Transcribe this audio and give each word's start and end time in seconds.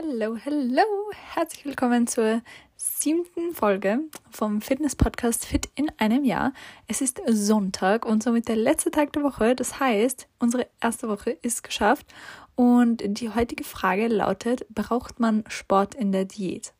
Hallo, 0.00 0.36
hallo, 0.44 1.10
herzlich 1.34 1.64
willkommen 1.64 2.06
zur 2.06 2.40
siebten 2.76 3.52
Folge 3.52 3.98
vom 4.30 4.60
Fitness-Podcast 4.60 5.44
Fit 5.44 5.68
in 5.74 5.90
einem 5.98 6.24
Jahr. 6.24 6.52
Es 6.86 7.00
ist 7.00 7.20
Sonntag 7.26 8.06
und 8.06 8.22
somit 8.22 8.46
der 8.46 8.54
letzte 8.54 8.92
Tag 8.92 9.12
der 9.12 9.24
Woche. 9.24 9.56
Das 9.56 9.80
heißt, 9.80 10.28
unsere 10.38 10.68
erste 10.80 11.08
Woche 11.08 11.30
ist 11.30 11.64
geschafft 11.64 12.06
und 12.54 13.02
die 13.04 13.30
heutige 13.30 13.64
Frage 13.64 14.06
lautet, 14.06 14.68
braucht 14.72 15.18
man 15.18 15.42
Sport 15.48 15.96
in 15.96 16.12
der 16.12 16.26
Diät? 16.26 16.74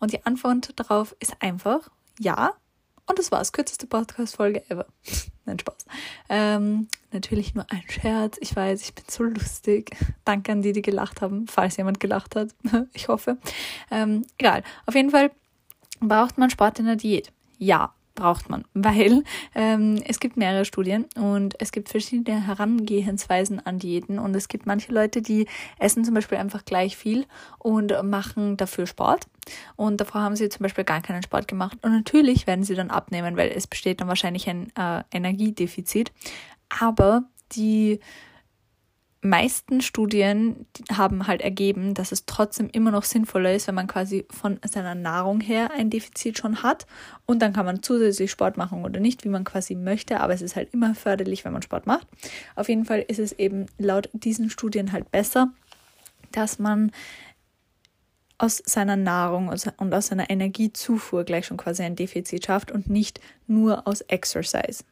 Und 0.00 0.12
die 0.12 0.26
Antwort 0.26 0.72
darauf 0.74 1.14
ist 1.20 1.36
einfach 1.38 1.88
ja. 2.18 2.54
Und 3.06 3.20
das 3.20 3.30
war's. 3.30 3.52
Kürzeste 3.52 3.86
Podcast-Folge 3.86 4.68
ever. 4.68 4.86
Nein, 5.44 5.60
Spaß. 5.60 5.86
Ähm, 6.28 6.88
natürlich 7.16 7.54
nur 7.54 7.66
ein 7.70 7.82
Scherz. 7.88 8.36
Ich 8.40 8.54
weiß, 8.54 8.82
ich 8.82 8.94
bin 8.94 9.04
so 9.08 9.24
lustig. 9.24 9.90
Danke 10.24 10.52
an 10.52 10.62
die, 10.62 10.72
die 10.72 10.82
gelacht 10.82 11.20
haben, 11.20 11.46
falls 11.46 11.76
jemand 11.76 12.00
gelacht 12.00 12.36
hat. 12.36 12.50
ich 12.92 13.08
hoffe. 13.08 13.38
Ähm, 13.90 14.24
egal. 14.38 14.62
Auf 14.86 14.94
jeden 14.94 15.10
Fall 15.10 15.30
braucht 16.00 16.38
man 16.38 16.50
Sport 16.50 16.78
in 16.78 16.86
der 16.86 16.96
Diät. 16.96 17.32
Ja, 17.58 17.94
braucht 18.16 18.50
man, 18.50 18.64
weil 18.74 19.22
ähm, 19.54 20.02
es 20.04 20.18
gibt 20.18 20.36
mehrere 20.36 20.64
Studien 20.64 21.04
und 21.14 21.54
es 21.60 21.70
gibt 21.70 21.88
verschiedene 21.88 22.44
Herangehensweisen 22.44 23.64
an 23.64 23.78
Diäten 23.78 24.18
und 24.18 24.34
es 24.34 24.48
gibt 24.48 24.66
manche 24.66 24.92
Leute, 24.92 25.22
die 25.22 25.46
essen 25.78 26.04
zum 26.04 26.14
Beispiel 26.14 26.38
einfach 26.38 26.64
gleich 26.64 26.96
viel 26.96 27.26
und 27.58 27.92
machen 28.02 28.56
dafür 28.56 28.88
Sport 28.88 29.28
und 29.76 30.00
davor 30.00 30.22
haben 30.22 30.34
sie 30.34 30.48
zum 30.48 30.64
Beispiel 30.64 30.82
gar 30.82 31.02
keinen 31.02 31.22
Sport 31.22 31.46
gemacht 31.46 31.78
und 31.82 31.92
natürlich 31.92 32.48
werden 32.48 32.64
sie 32.64 32.74
dann 32.74 32.90
abnehmen, 32.90 33.36
weil 33.36 33.50
es 33.50 33.68
besteht 33.68 34.00
dann 34.00 34.08
wahrscheinlich 34.08 34.48
ein 34.48 34.72
äh, 34.76 35.04
Energiedefizit, 35.12 36.10
aber 36.68 37.24
die 37.52 38.00
meisten 39.26 39.80
Studien 39.80 40.66
haben 40.92 41.26
halt 41.26 41.42
ergeben, 41.42 41.94
dass 41.94 42.12
es 42.12 42.26
trotzdem 42.26 42.68
immer 42.70 42.90
noch 42.90 43.04
sinnvoller 43.04 43.54
ist, 43.54 43.66
wenn 43.66 43.74
man 43.74 43.86
quasi 43.86 44.24
von 44.30 44.58
seiner 44.66 44.94
Nahrung 44.94 45.40
her 45.40 45.70
ein 45.76 45.90
Defizit 45.90 46.38
schon 46.38 46.62
hat 46.62 46.86
und 47.26 47.42
dann 47.42 47.52
kann 47.52 47.66
man 47.66 47.82
zusätzlich 47.82 48.30
Sport 48.30 48.56
machen 48.56 48.84
oder 48.84 49.00
nicht, 49.00 49.24
wie 49.24 49.28
man 49.28 49.44
quasi 49.44 49.74
möchte, 49.74 50.20
aber 50.20 50.32
es 50.32 50.42
ist 50.42 50.56
halt 50.56 50.72
immer 50.72 50.94
förderlich, 50.94 51.44
wenn 51.44 51.52
man 51.52 51.62
Sport 51.62 51.86
macht. 51.86 52.06
Auf 52.54 52.68
jeden 52.68 52.84
Fall 52.84 53.04
ist 53.06 53.18
es 53.18 53.32
eben 53.32 53.66
laut 53.78 54.08
diesen 54.12 54.50
Studien 54.50 54.92
halt 54.92 55.10
besser, 55.10 55.52
dass 56.32 56.58
man 56.58 56.92
aus 58.38 58.62
seiner 58.64 58.96
Nahrung 58.96 59.48
und 59.48 59.94
aus 59.94 60.06
seiner 60.06 60.28
Energiezufuhr 60.28 61.24
gleich 61.24 61.46
schon 61.46 61.56
quasi 61.56 61.82
ein 61.82 61.96
Defizit 61.96 62.44
schafft 62.44 62.70
und 62.70 62.88
nicht 62.88 63.18
nur 63.46 63.88
aus 63.88 64.02
Exercise. 64.02 64.84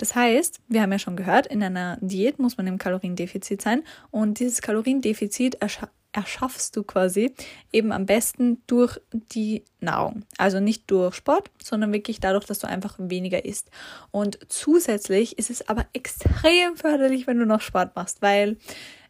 Das 0.00 0.14
heißt, 0.14 0.62
wir 0.68 0.80
haben 0.80 0.92
ja 0.92 0.98
schon 0.98 1.14
gehört, 1.14 1.46
in 1.46 1.62
einer 1.62 1.98
Diät 2.00 2.38
muss 2.38 2.56
man 2.56 2.66
im 2.66 2.78
Kaloriendefizit 2.78 3.60
sein 3.60 3.82
und 4.10 4.40
dieses 4.40 4.62
Kaloriendefizit 4.62 5.56
erscha 5.56 5.90
erschaffst 6.12 6.74
du 6.76 6.82
quasi 6.82 7.32
eben 7.70 7.92
am 7.92 8.04
besten 8.04 8.62
durch 8.66 8.98
die 9.12 9.62
Nahrung. 9.78 10.24
Also 10.38 10.58
nicht 10.58 10.90
durch 10.90 11.14
Sport, 11.14 11.52
sondern 11.62 11.92
wirklich 11.92 12.18
dadurch, 12.18 12.46
dass 12.46 12.58
du 12.58 12.66
einfach 12.66 12.96
weniger 12.98 13.44
isst. 13.44 13.70
Und 14.10 14.40
zusätzlich 14.48 15.38
ist 15.38 15.50
es 15.50 15.68
aber 15.68 15.86
extrem 15.92 16.76
förderlich, 16.76 17.28
wenn 17.28 17.38
du 17.38 17.46
noch 17.46 17.60
Sport 17.60 17.94
machst, 17.94 18.22
weil 18.22 18.56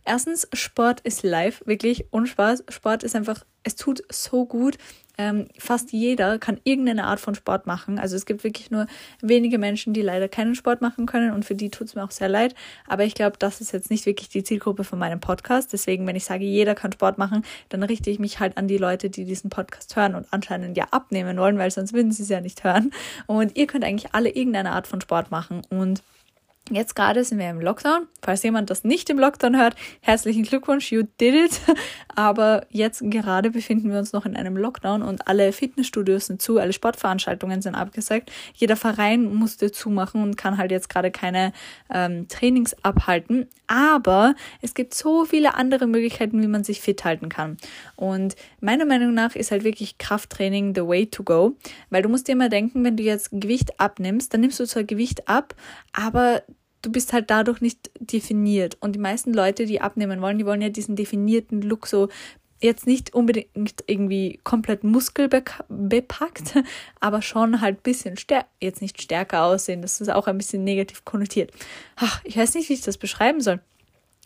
erstens 0.04 0.46
Sport 0.52 1.00
ist 1.00 1.22
live, 1.22 1.62
wirklich 1.64 2.04
Unspaß. 2.10 2.64
Sport 2.68 3.02
ist 3.02 3.16
einfach, 3.16 3.46
es 3.62 3.76
tut 3.76 4.02
so 4.10 4.44
gut. 4.44 4.76
Ähm, 5.20 5.48
fast 5.58 5.92
jeder 5.92 6.38
kann 6.38 6.58
irgendeine 6.64 7.04
Art 7.04 7.20
von 7.20 7.34
Sport 7.34 7.66
machen. 7.66 7.98
Also 7.98 8.16
es 8.16 8.24
gibt 8.24 8.42
wirklich 8.42 8.70
nur 8.70 8.86
wenige 9.20 9.58
Menschen, 9.58 9.92
die 9.92 10.00
leider 10.00 10.28
keinen 10.28 10.54
Sport 10.54 10.80
machen 10.80 11.04
können 11.04 11.34
und 11.34 11.44
für 11.44 11.54
die 11.54 11.68
tut 11.68 11.88
es 11.88 11.94
mir 11.94 12.02
auch 12.02 12.10
sehr 12.10 12.30
leid. 12.30 12.54
Aber 12.88 13.04
ich 13.04 13.12
glaube, 13.12 13.36
das 13.38 13.60
ist 13.60 13.72
jetzt 13.72 13.90
nicht 13.90 14.06
wirklich 14.06 14.30
die 14.30 14.42
Zielgruppe 14.42 14.82
von 14.82 14.98
meinem 14.98 15.20
Podcast. 15.20 15.74
Deswegen, 15.74 16.06
wenn 16.06 16.16
ich 16.16 16.24
sage, 16.24 16.46
jeder 16.46 16.74
kann 16.74 16.92
Sport 16.92 17.18
machen, 17.18 17.44
dann 17.68 17.82
richte 17.82 18.08
ich 18.08 18.18
mich 18.18 18.40
halt 18.40 18.56
an 18.56 18.66
die 18.66 18.78
Leute, 18.78 19.10
die 19.10 19.26
diesen 19.26 19.50
Podcast 19.50 19.94
hören 19.94 20.14
und 20.14 20.26
anscheinend 20.30 20.78
ja 20.78 20.86
abnehmen 20.90 21.36
wollen, 21.36 21.58
weil 21.58 21.70
sonst 21.70 21.92
würden 21.92 22.12
sie 22.12 22.22
es 22.22 22.30
ja 22.30 22.40
nicht 22.40 22.64
hören. 22.64 22.90
Und 23.26 23.58
ihr 23.58 23.66
könnt 23.66 23.84
eigentlich 23.84 24.14
alle 24.14 24.30
irgendeine 24.30 24.72
Art 24.72 24.86
von 24.86 25.02
Sport 25.02 25.30
machen 25.30 25.60
und 25.68 26.02
Jetzt 26.72 26.94
gerade 26.94 27.24
sind 27.24 27.38
wir 27.38 27.50
im 27.50 27.60
Lockdown. 27.60 28.06
Falls 28.22 28.44
jemand 28.44 28.70
das 28.70 28.84
nicht 28.84 29.10
im 29.10 29.18
Lockdown 29.18 29.56
hört, 29.56 29.74
herzlichen 30.02 30.44
Glückwunsch, 30.44 30.92
you 30.92 31.02
did 31.20 31.34
it. 31.34 31.60
Aber 32.14 32.64
jetzt 32.70 33.02
gerade 33.10 33.50
befinden 33.50 33.90
wir 33.90 33.98
uns 33.98 34.12
noch 34.12 34.24
in 34.24 34.36
einem 34.36 34.56
Lockdown 34.56 35.02
und 35.02 35.26
alle 35.26 35.50
Fitnessstudios 35.50 36.26
sind 36.26 36.40
zu, 36.40 36.58
alle 36.58 36.72
Sportveranstaltungen 36.72 37.60
sind 37.60 37.74
abgesagt. 37.74 38.30
Jeder 38.54 38.76
Verein 38.76 39.34
musste 39.34 39.72
zumachen 39.72 40.22
und 40.22 40.36
kann 40.36 40.58
halt 40.58 40.70
jetzt 40.70 40.88
gerade 40.88 41.10
keine 41.10 41.52
ähm, 41.92 42.28
Trainings 42.28 42.76
abhalten. 42.84 43.48
Aber 43.66 44.36
es 44.62 44.74
gibt 44.74 44.94
so 44.94 45.24
viele 45.24 45.54
andere 45.54 45.88
Möglichkeiten, 45.88 46.40
wie 46.40 46.46
man 46.46 46.62
sich 46.62 46.80
fit 46.80 47.04
halten 47.04 47.28
kann. 47.28 47.56
Und 47.96 48.36
meiner 48.60 48.84
Meinung 48.84 49.12
nach 49.12 49.34
ist 49.34 49.50
halt 49.50 49.64
wirklich 49.64 49.98
Krafttraining 49.98 50.74
the 50.76 50.86
way 50.86 51.06
to 51.06 51.24
go. 51.24 51.56
Weil 51.88 52.02
du 52.02 52.08
musst 52.08 52.28
dir 52.28 52.32
immer 52.32 52.48
denken, 52.48 52.84
wenn 52.84 52.96
du 52.96 53.02
jetzt 53.02 53.30
Gewicht 53.32 53.80
abnimmst, 53.80 54.32
dann 54.32 54.40
nimmst 54.40 54.60
du 54.60 54.66
zwar 54.66 54.84
Gewicht 54.84 55.28
ab, 55.28 55.56
aber 55.92 56.42
du 56.82 56.90
bist 56.90 57.12
halt 57.12 57.30
dadurch 57.30 57.60
nicht 57.60 57.90
definiert. 57.98 58.76
Und 58.80 58.92
die 58.92 59.00
meisten 59.00 59.32
Leute, 59.32 59.66
die 59.66 59.80
abnehmen 59.80 60.20
wollen, 60.20 60.38
die 60.38 60.46
wollen 60.46 60.62
ja 60.62 60.68
diesen 60.68 60.96
definierten 60.96 61.62
Look 61.62 61.86
so 61.86 62.08
jetzt 62.62 62.86
nicht 62.86 63.14
unbedingt 63.14 63.84
irgendwie 63.86 64.38
komplett 64.44 64.84
muskelbepackt, 64.84 66.58
aber 67.00 67.22
schon 67.22 67.60
halt 67.60 67.82
bisschen 67.82 68.16
stärker, 68.16 68.46
jetzt 68.60 68.82
nicht 68.82 69.00
stärker 69.00 69.44
aussehen. 69.44 69.82
Das 69.82 70.00
ist 70.00 70.10
auch 70.10 70.26
ein 70.26 70.36
bisschen 70.38 70.64
negativ 70.64 71.04
konnotiert. 71.04 71.52
Ach, 71.96 72.20
ich 72.24 72.36
weiß 72.36 72.54
nicht, 72.54 72.68
wie 72.68 72.74
ich 72.74 72.82
das 72.82 72.98
beschreiben 72.98 73.40
soll. 73.40 73.60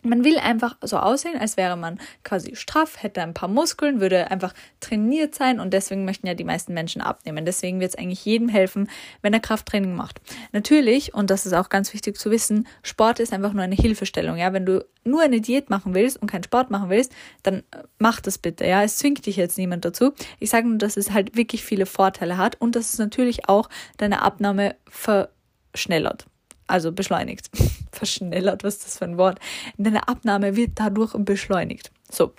Man 0.05 0.23
will 0.23 0.37
einfach 0.37 0.77
so 0.81 0.97
aussehen, 0.97 1.37
als 1.39 1.57
wäre 1.57 1.75
man 1.75 1.99
quasi 2.23 2.55
straff, 2.55 3.01
hätte 3.01 3.21
ein 3.21 3.33
paar 3.33 3.49
Muskeln, 3.49 3.99
würde 3.99 4.29
einfach 4.31 4.53
trainiert 4.79 5.35
sein 5.35 5.59
und 5.59 5.73
deswegen 5.73 6.05
möchten 6.05 6.27
ja 6.27 6.33
die 6.33 6.43
meisten 6.43 6.73
Menschen 6.73 7.01
abnehmen. 7.01 7.45
Deswegen 7.45 7.79
wird 7.79 7.89
es 7.89 7.97
eigentlich 7.97 8.23
jedem 8.23 8.47
helfen, 8.47 8.89
wenn 9.21 9.33
er 9.33 9.39
Krafttraining 9.39 9.95
macht. 9.95 10.21
Natürlich, 10.51 11.13
und 11.13 11.29
das 11.29 11.45
ist 11.45 11.53
auch 11.53 11.69
ganz 11.69 11.93
wichtig 11.93 12.17
zu 12.17 12.31
wissen, 12.31 12.67
Sport 12.83 13.19
ist 13.19 13.33
einfach 13.33 13.53
nur 13.53 13.63
eine 13.63 13.75
Hilfestellung. 13.75 14.37
Ja, 14.37 14.53
wenn 14.53 14.65
du 14.65 14.85
nur 15.03 15.21
eine 15.21 15.41
Diät 15.41 15.69
machen 15.69 15.93
willst 15.93 16.21
und 16.21 16.29
keinen 16.29 16.43
Sport 16.43 16.69
machen 16.71 16.89
willst, 16.89 17.11
dann 17.43 17.59
äh, 17.71 17.83
mach 17.99 18.19
das 18.19 18.37
bitte. 18.37 18.65
Ja, 18.65 18.83
es 18.83 18.97
zwingt 18.97 19.25
dich 19.25 19.37
jetzt 19.37 19.57
niemand 19.57 19.85
dazu. 19.85 20.13
Ich 20.39 20.49
sage 20.49 20.67
nur, 20.67 20.77
dass 20.77 20.97
es 20.97 21.11
halt 21.11 21.35
wirklich 21.35 21.63
viele 21.63 21.85
Vorteile 21.85 22.37
hat 22.37 22.59
und 22.59 22.75
dass 22.75 22.93
es 22.93 22.99
natürlich 22.99 23.47
auch 23.47 23.69
deine 23.97 24.21
Abnahme 24.21 24.75
verschnellert 24.89 26.25
also 26.67 26.91
beschleunigt. 26.91 27.49
Verschnellert, 27.91 28.63
was 28.63 28.75
ist 28.75 28.85
das 28.85 28.97
für 28.97 29.05
ein 29.05 29.17
Wort? 29.17 29.39
Deine 29.77 30.07
Abnahme 30.07 30.55
wird 30.55 30.71
dadurch 30.75 31.13
beschleunigt. 31.17 31.91
So. 32.11 32.33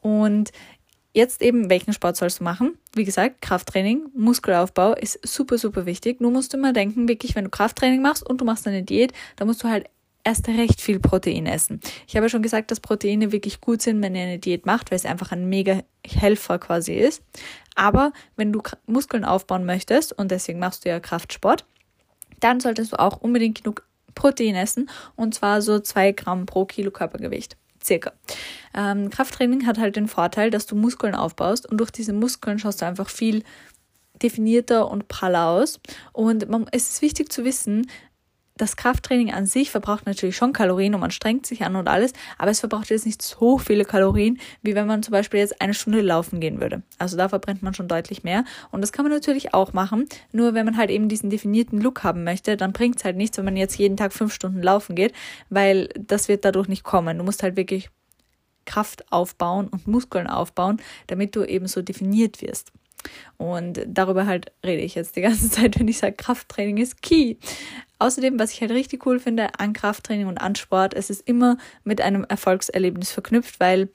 Und 0.00 0.50
jetzt 1.14 1.42
eben, 1.42 1.70
welchen 1.70 1.92
Sport 1.92 2.16
sollst 2.16 2.40
du 2.40 2.44
machen? 2.44 2.78
Wie 2.94 3.04
gesagt, 3.04 3.40
Krafttraining, 3.40 4.06
Muskelaufbau 4.14 4.94
ist 4.94 5.18
super, 5.26 5.58
super 5.58 5.86
wichtig. 5.86 6.20
Nur 6.20 6.30
musst 6.30 6.52
du 6.52 6.56
immer 6.56 6.72
denken, 6.72 7.08
wirklich, 7.08 7.34
wenn 7.34 7.44
du 7.44 7.50
Krafttraining 7.50 8.02
machst 8.02 8.26
und 8.26 8.40
du 8.40 8.44
machst 8.44 8.66
eine 8.66 8.82
Diät, 8.82 9.12
dann 9.36 9.48
musst 9.48 9.62
du 9.62 9.68
halt 9.68 9.86
erst 10.24 10.48
recht 10.48 10.80
viel 10.80 11.00
Protein 11.00 11.46
essen. 11.46 11.80
Ich 12.06 12.14
habe 12.14 12.26
ja 12.26 12.30
schon 12.30 12.42
gesagt, 12.42 12.70
dass 12.70 12.80
Proteine 12.80 13.32
wirklich 13.32 13.60
gut 13.60 13.82
sind, 13.82 14.00
wenn 14.02 14.14
ihr 14.14 14.22
eine 14.22 14.38
Diät 14.38 14.66
macht, 14.66 14.90
weil 14.90 14.96
es 14.96 15.06
einfach 15.06 15.32
ein 15.32 15.48
mega 15.48 15.80
Helfer 16.06 16.58
quasi 16.58 16.94
ist. 16.94 17.22
Aber 17.74 18.12
wenn 18.36 18.52
du 18.52 18.62
Muskeln 18.86 19.24
aufbauen 19.24 19.64
möchtest 19.64 20.12
und 20.12 20.30
deswegen 20.30 20.58
machst 20.58 20.84
du 20.84 20.90
ja 20.90 21.00
Kraftsport, 21.00 21.64
dann 22.42 22.60
solltest 22.60 22.92
du 22.92 22.98
auch 22.98 23.18
unbedingt 23.18 23.62
genug 23.62 23.86
Protein 24.14 24.54
essen 24.54 24.90
und 25.16 25.34
zwar 25.34 25.62
so 25.62 25.80
zwei 25.80 26.12
Gramm 26.12 26.46
pro 26.46 26.64
Kilo 26.64 26.90
Körpergewicht. 26.90 27.56
Circa. 27.82 28.12
Ähm, 28.74 29.10
Krafttraining 29.10 29.66
hat 29.66 29.78
halt 29.78 29.96
den 29.96 30.06
Vorteil, 30.06 30.50
dass 30.50 30.66
du 30.66 30.76
Muskeln 30.76 31.14
aufbaust 31.14 31.68
und 31.68 31.78
durch 31.78 31.90
diese 31.90 32.12
Muskeln 32.12 32.58
schaust 32.58 32.80
du 32.80 32.86
einfach 32.86 33.08
viel 33.08 33.42
definierter 34.22 34.88
und 34.88 35.08
praller 35.08 35.48
aus. 35.48 35.80
Und 36.12 36.48
man, 36.48 36.66
es 36.70 36.90
ist 36.90 37.02
wichtig 37.02 37.32
zu 37.32 37.44
wissen, 37.44 37.88
das 38.62 38.76
Krafttraining 38.76 39.32
an 39.32 39.44
sich 39.44 39.72
verbraucht 39.72 40.06
natürlich 40.06 40.36
schon 40.36 40.52
Kalorien 40.52 40.94
und 40.94 41.00
man 41.00 41.10
strengt 41.10 41.46
sich 41.46 41.64
an 41.64 41.74
und 41.74 41.88
alles, 41.88 42.12
aber 42.38 42.52
es 42.52 42.60
verbraucht 42.60 42.90
jetzt 42.90 43.06
nicht 43.06 43.20
so 43.20 43.58
viele 43.58 43.84
Kalorien, 43.84 44.38
wie 44.62 44.76
wenn 44.76 44.86
man 44.86 45.02
zum 45.02 45.10
Beispiel 45.10 45.40
jetzt 45.40 45.60
eine 45.60 45.74
Stunde 45.74 46.00
laufen 46.00 46.38
gehen 46.38 46.60
würde. 46.60 46.82
Also 46.96 47.16
da 47.16 47.28
verbrennt 47.28 47.62
man 47.62 47.74
schon 47.74 47.88
deutlich 47.88 48.22
mehr 48.22 48.44
und 48.70 48.80
das 48.80 48.92
kann 48.92 49.04
man 49.04 49.12
natürlich 49.12 49.52
auch 49.52 49.72
machen, 49.72 50.06
nur 50.30 50.54
wenn 50.54 50.64
man 50.64 50.76
halt 50.76 50.90
eben 50.90 51.08
diesen 51.08 51.28
definierten 51.28 51.80
Look 51.80 52.04
haben 52.04 52.22
möchte, 52.22 52.56
dann 52.56 52.72
bringt 52.72 52.98
es 52.98 53.04
halt 53.04 53.16
nichts, 53.16 53.36
wenn 53.36 53.44
man 53.44 53.56
jetzt 53.56 53.76
jeden 53.78 53.96
Tag 53.96 54.12
fünf 54.12 54.32
Stunden 54.32 54.62
laufen 54.62 54.94
geht, 54.94 55.12
weil 55.50 55.88
das 55.98 56.28
wird 56.28 56.44
dadurch 56.44 56.68
nicht 56.68 56.84
kommen. 56.84 57.18
Du 57.18 57.24
musst 57.24 57.42
halt 57.42 57.56
wirklich 57.56 57.90
Kraft 58.64 59.10
aufbauen 59.10 59.66
und 59.66 59.88
Muskeln 59.88 60.28
aufbauen, 60.28 60.80
damit 61.08 61.34
du 61.34 61.42
eben 61.44 61.66
so 61.66 61.82
definiert 61.82 62.40
wirst. 62.40 62.70
Und 63.36 63.80
darüber 63.86 64.26
halt 64.26 64.52
rede 64.64 64.82
ich 64.82 64.94
jetzt 64.94 65.16
die 65.16 65.20
ganze 65.20 65.50
Zeit, 65.50 65.78
wenn 65.78 65.88
ich 65.88 65.98
sage, 65.98 66.14
Krafttraining 66.14 66.78
ist 66.78 67.02
key. 67.02 67.36
Außerdem, 67.98 68.38
was 68.38 68.52
ich 68.52 68.60
halt 68.60 68.72
richtig 68.72 69.06
cool 69.06 69.20
finde 69.20 69.48
an 69.58 69.72
Krafttraining 69.72 70.26
und 70.26 70.38
an 70.38 70.56
Sport, 70.56 70.92
es 70.94 71.08
ist 71.08 71.26
immer 71.28 71.56
mit 71.84 72.00
einem 72.00 72.24
Erfolgserlebnis 72.24 73.12
verknüpft, 73.12 73.60
weil 73.60 73.90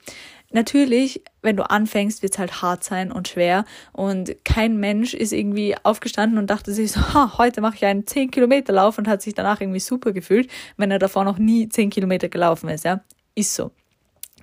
natürlich, 0.50 1.22
wenn 1.42 1.56
du 1.56 1.68
anfängst, 1.68 2.22
wird 2.22 2.32
es 2.32 2.38
halt 2.38 2.62
hart 2.62 2.84
sein 2.84 3.12
und 3.12 3.28
schwer 3.28 3.66
und 3.92 4.34
kein 4.44 4.78
Mensch 4.78 5.12
ist 5.12 5.32
irgendwie 5.32 5.76
aufgestanden 5.82 6.38
und 6.38 6.48
dachte 6.48 6.72
sich 6.72 6.92
so, 6.92 7.00
ha, 7.14 7.36
heute 7.36 7.60
mache 7.60 7.76
ich 7.76 7.84
einen 7.84 8.06
10 8.06 8.30
Kilometer 8.30 8.72
Lauf 8.72 8.96
und 8.96 9.08
hat 9.08 9.20
sich 9.20 9.34
danach 9.34 9.60
irgendwie 9.60 9.80
super 9.80 10.12
gefühlt, 10.12 10.50
wenn 10.78 10.90
er 10.90 10.98
davor 10.98 11.24
noch 11.24 11.38
nie 11.38 11.68
10 11.68 11.90
Kilometer 11.90 12.30
gelaufen 12.30 12.70
ist, 12.70 12.84
ja. 12.84 13.04
Ist 13.34 13.54
so. 13.54 13.70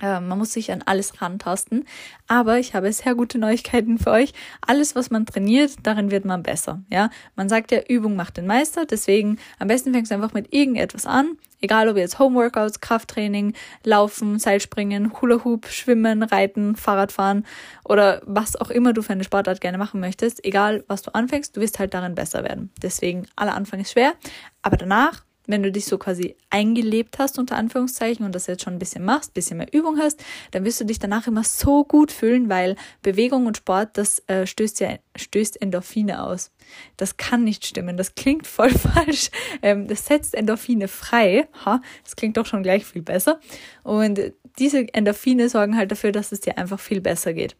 Äh, 0.00 0.20
man 0.20 0.38
muss 0.38 0.52
sich 0.52 0.72
an 0.72 0.82
alles 0.84 1.20
rantasten. 1.22 1.84
Aber 2.28 2.58
ich 2.58 2.74
habe 2.74 2.92
sehr 2.92 3.14
gute 3.14 3.38
Neuigkeiten 3.38 3.98
für 3.98 4.10
euch. 4.10 4.32
Alles, 4.66 4.94
was 4.94 5.10
man 5.10 5.26
trainiert, 5.26 5.72
darin 5.82 6.10
wird 6.10 6.24
man 6.24 6.42
besser. 6.42 6.82
Ja, 6.90 7.10
man 7.34 7.48
sagt 7.48 7.72
ja, 7.72 7.80
Übung 7.88 8.16
macht 8.16 8.36
den 8.36 8.46
Meister. 8.46 8.84
Deswegen 8.84 9.38
am 9.58 9.68
besten 9.68 9.92
fängst 9.92 10.10
du 10.10 10.14
einfach 10.14 10.34
mit 10.34 10.52
irgendetwas 10.52 11.06
an. 11.06 11.38
Egal 11.60 11.88
ob 11.88 11.96
jetzt 11.96 12.18
Homeworkouts, 12.18 12.80
Krafttraining, 12.80 13.54
Laufen, 13.82 14.38
Seilspringen, 14.38 15.20
Hula 15.20 15.42
Hoop, 15.42 15.66
Schwimmen, 15.68 16.22
Reiten, 16.22 16.76
Fahrradfahren 16.76 17.46
oder 17.84 18.20
was 18.26 18.56
auch 18.56 18.68
immer 18.68 18.92
du 18.92 19.00
für 19.02 19.14
eine 19.14 19.24
Sportart 19.24 19.62
gerne 19.62 19.78
machen 19.78 20.00
möchtest. 20.00 20.44
Egal 20.44 20.84
was 20.86 21.02
du 21.02 21.14
anfängst, 21.14 21.56
du 21.56 21.60
wirst 21.62 21.78
halt 21.78 21.94
darin 21.94 22.14
besser 22.14 22.44
werden. 22.44 22.70
Deswegen, 22.82 23.26
aller 23.36 23.54
Anfang 23.54 23.80
ist 23.80 23.92
schwer. 23.92 24.14
Aber 24.60 24.76
danach 24.76 25.24
wenn 25.46 25.62
du 25.62 25.70
dich 25.72 25.86
so 25.86 25.98
quasi 25.98 26.36
eingelebt 26.50 27.18
hast, 27.18 27.38
unter 27.38 27.56
Anführungszeichen, 27.56 28.24
und 28.24 28.34
das 28.34 28.46
jetzt 28.46 28.62
schon 28.62 28.74
ein 28.74 28.78
bisschen 28.78 29.04
machst, 29.04 29.30
ein 29.30 29.34
bisschen 29.34 29.58
mehr 29.58 29.72
Übung 29.72 29.98
hast, 29.98 30.22
dann 30.50 30.64
wirst 30.64 30.80
du 30.80 30.84
dich 30.84 30.98
danach 30.98 31.26
immer 31.26 31.44
so 31.44 31.84
gut 31.84 32.12
fühlen, 32.12 32.48
weil 32.48 32.76
Bewegung 33.02 33.46
und 33.46 33.56
Sport, 33.56 33.90
das 33.94 34.22
äh, 34.28 34.46
stößt 34.46 34.80
ja, 34.80 34.98
stößt 35.16 35.60
Endorphine 35.60 36.22
aus. 36.22 36.50
Das 36.96 37.16
kann 37.16 37.44
nicht 37.44 37.66
stimmen, 37.66 37.96
das 37.96 38.14
klingt 38.14 38.46
voll 38.46 38.70
falsch. 38.70 39.30
Ähm, 39.62 39.86
das 39.88 40.06
setzt 40.06 40.34
Endorphine 40.34 40.88
frei. 40.88 41.48
Ha, 41.64 41.80
das 42.04 42.16
klingt 42.16 42.36
doch 42.36 42.46
schon 42.46 42.62
gleich 42.62 42.84
viel 42.84 43.02
besser. 43.02 43.40
Und 43.82 44.20
diese 44.58 44.92
Endorphine 44.92 45.48
sorgen 45.48 45.76
halt 45.76 45.90
dafür, 45.90 46.12
dass 46.12 46.32
es 46.32 46.40
dir 46.40 46.58
einfach 46.58 46.80
viel 46.80 47.00
besser 47.00 47.32
geht. 47.32 47.56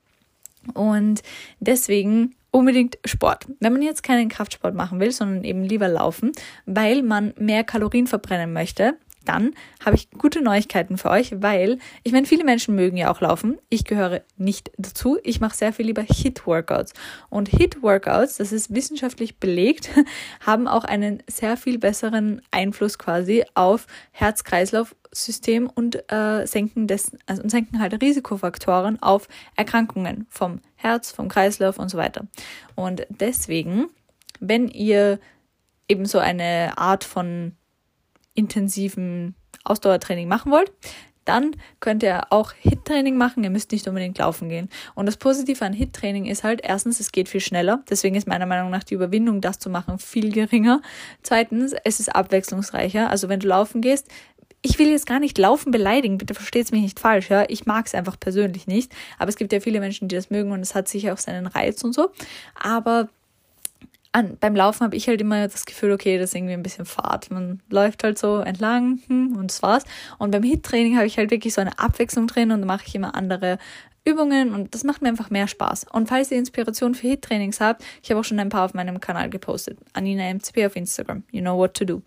Und 0.75 1.23
deswegen 1.61 2.35
unbedingt 2.57 2.99
Sport. 3.05 3.47
Wenn 3.61 3.75
man 3.75 3.83
jetzt 3.83 4.03
keinen 4.03 4.31
Kraftsport 4.31 4.75
machen 4.75 4.99
will, 4.99 5.13
sondern 5.13 5.45
eben 5.45 5.63
lieber 5.63 5.89
laufen, 5.89 6.33
weil 6.65 7.03
man 7.03 7.35
mehr 7.39 7.65
Kalorien 7.65 8.07
verbrennen 8.07 8.55
möchte, 8.55 8.97
dann 9.29 9.55
habe 9.85 9.97
ich 9.97 10.11
gute 10.11 10.41
Neuigkeiten 10.41 10.97
für 10.99 11.11
euch, 11.11 11.43
weil 11.43 11.79
ich 12.03 12.13
meine, 12.13 12.27
viele 12.27 12.45
Menschen 12.45 12.75
mögen 12.75 12.97
ja 12.97 13.11
auch 13.11 13.21
laufen. 13.21 13.59
Ich 13.69 13.85
gehöre 13.85 14.23
nicht 14.37 14.71
dazu. 14.79 15.19
Ich 15.23 15.41
mache 15.41 15.57
sehr 15.57 15.73
viel 15.73 15.87
lieber 15.87 16.03
Hit-Workouts. 16.03 16.93
Und 17.29 17.49
Hit-Workouts, 17.49 18.39
das 18.39 18.53
ist 18.53 18.75
wissenschaftlich 18.75 19.39
belegt, 19.39 19.91
haben 20.47 20.69
auch 20.69 20.85
einen 20.85 21.23
sehr 21.29 21.57
viel 21.57 21.79
besseren 21.79 22.43
Einfluss 22.51 22.99
quasi 22.99 23.45
auf 23.55 23.87
Herz-Kreislauf-System 24.13 25.69
und 25.69 26.11
äh, 26.11 26.47
senken 26.47 26.87
des, 26.87 27.13
also 27.27 27.47
senken 27.49 27.81
halt 27.81 28.01
Risikofaktoren 28.03 29.03
auf 29.03 29.29
Erkrankungen 29.57 30.27
vom 30.31 30.61
Herz, 30.77 31.13
vom 31.13 31.29
Kreislauf 31.29 31.79
und 31.79 31.91
so 31.91 31.99
weiter. 31.99 32.27
Und 32.75 33.07
deswegen, 33.11 33.87
wenn 34.41 34.69
ihr 34.69 35.19
eben 35.89 36.07
so 36.07 36.19
eine 36.19 36.79
Art 36.79 37.05
von 37.05 37.53
intensiven 38.37 39.35
Ausdauertraining 39.65 40.29
machen 40.29 40.53
wollt, 40.53 40.73
dann 41.27 41.57
könnt 41.81 42.05
ihr 42.05 42.33
auch 42.33 42.53
HIT-Training 42.53 43.17
machen. 43.17 43.43
Ihr 43.43 43.51
müsst 43.51 43.73
nicht 43.73 43.87
unbedingt 43.89 44.17
laufen 44.19 44.49
gehen. 44.49 44.71
Und 44.95 45.07
das 45.07 45.17
Positive 45.17 45.65
an 45.65 45.73
HIT-Training 45.73 46.27
ist 46.27 46.45
halt, 46.45 46.61
erstens, 46.63 47.01
es 47.01 47.11
geht 47.11 47.29
viel 47.29 47.41
schneller. 47.41 47.83
Deswegen 47.91 48.15
ist 48.15 48.29
meiner 48.29 48.47
Meinung 48.47 48.71
nach 48.71 48.85
die 48.85 48.95
Überwindung, 48.95 49.41
das 49.41 49.59
zu 49.59 49.69
machen, 49.69 49.99
viel 49.99 50.33
geringer. 50.33 50.81
Zweitens, 51.23 51.75
es 51.85 51.99
ist 51.99 52.15
abwechslungsreicher. 52.15 53.11
Also 53.11 53.29
wenn 53.29 53.41
du 53.41 53.49
laufen 53.49 53.81
gehst, 53.81 54.09
ich 54.63 54.79
will 54.79 54.89
jetzt 54.89 55.07
gar 55.07 55.21
nicht 55.21 55.37
Laufen 55.39 55.71
beleidigen, 55.71 56.19
bitte 56.19 56.35
versteht 56.35 56.65
es 56.65 56.73
mich 56.73 56.83
nicht 56.83 56.99
falsch, 56.99 57.29
ja. 57.29 57.45
Ich 57.49 57.67
mag 57.67 57.87
es 57.87 57.95
einfach 57.95 58.19
persönlich 58.19 58.67
nicht. 58.67 58.93
Aber 59.19 59.29
es 59.29 59.37
gibt 59.37 59.53
ja 59.53 59.61
viele 59.61 59.81
Menschen, 59.81 60.09
die 60.09 60.17
das 60.17 60.31
mögen 60.31 60.53
und 60.53 60.61
es 60.61 60.75
hat 60.75 60.89
sicher 60.89 61.13
auch 61.13 61.19
seinen 61.19 61.47
Reiz 61.47 61.83
und 61.85 61.93
so. 61.93 62.11
Aber 62.55 63.09
an, 64.17 64.39
beim 64.41 64.57
Laufen 64.57 64.83
habe 64.83 64.97
ich 64.97 65.09
halt 65.09 65.21
immer 65.21 65.47
das 65.47 65.67
Gefühl, 65.67 65.93
okay, 65.93 66.19
das 66.19 66.31
ist 66.31 66.37
irgendwie 66.37 66.55
ein 66.55 66.63
bisschen 66.63 66.87
Fahrt. 66.87 67.31
Man 67.31 67.61
läuft 67.69 68.03
halt 68.03 68.19
so 68.19 68.39
entlang 68.39 69.01
hm, 69.09 69.37
und 69.37 69.51
das 69.51 69.63
war's. 69.63 69.85
Und 70.19 70.31
beim 70.31 70.43
Hit-Training 70.43 70.97
habe 70.97 71.07
ich 71.07 71.19
halt 71.19 71.31
wirklich 71.31 71.53
so 71.53 71.61
eine 71.61 71.79
Abwechslung 71.79 72.27
drin 72.27 72.51
und 72.51 72.65
mache 72.65 72.85
ich 72.87 72.95
immer 72.95 73.15
andere 73.15 73.59
Übungen 74.07 74.55
und 74.55 74.73
das 74.75 74.85
macht 74.85 75.03
mir 75.03 75.09
einfach 75.09 75.29
mehr 75.29 75.49
Spaß. 75.49 75.87
Und 75.93 76.09
falls 76.09 76.31
ihr 76.31 76.39
Inspiration 76.39 76.95
für 76.95 77.09
Hit-Trainings 77.09 77.61
habt, 77.61 77.85
ich 78.03 78.11
habe 78.11 78.21
auch 78.21 78.25
schon 78.25 78.39
ein 78.39 78.49
paar 78.49 78.65
auf 78.65 78.73
meinem 78.73 79.01
Kanal 79.01 79.29
gepostet. 79.29 79.79
Anina 79.93 80.33
MCP 80.33 80.65
auf 80.65 80.77
Instagram. 80.77 81.25
You 81.31 81.43
know 81.43 81.59
what 81.59 81.75
to 81.75 81.85
do. 81.85 82.03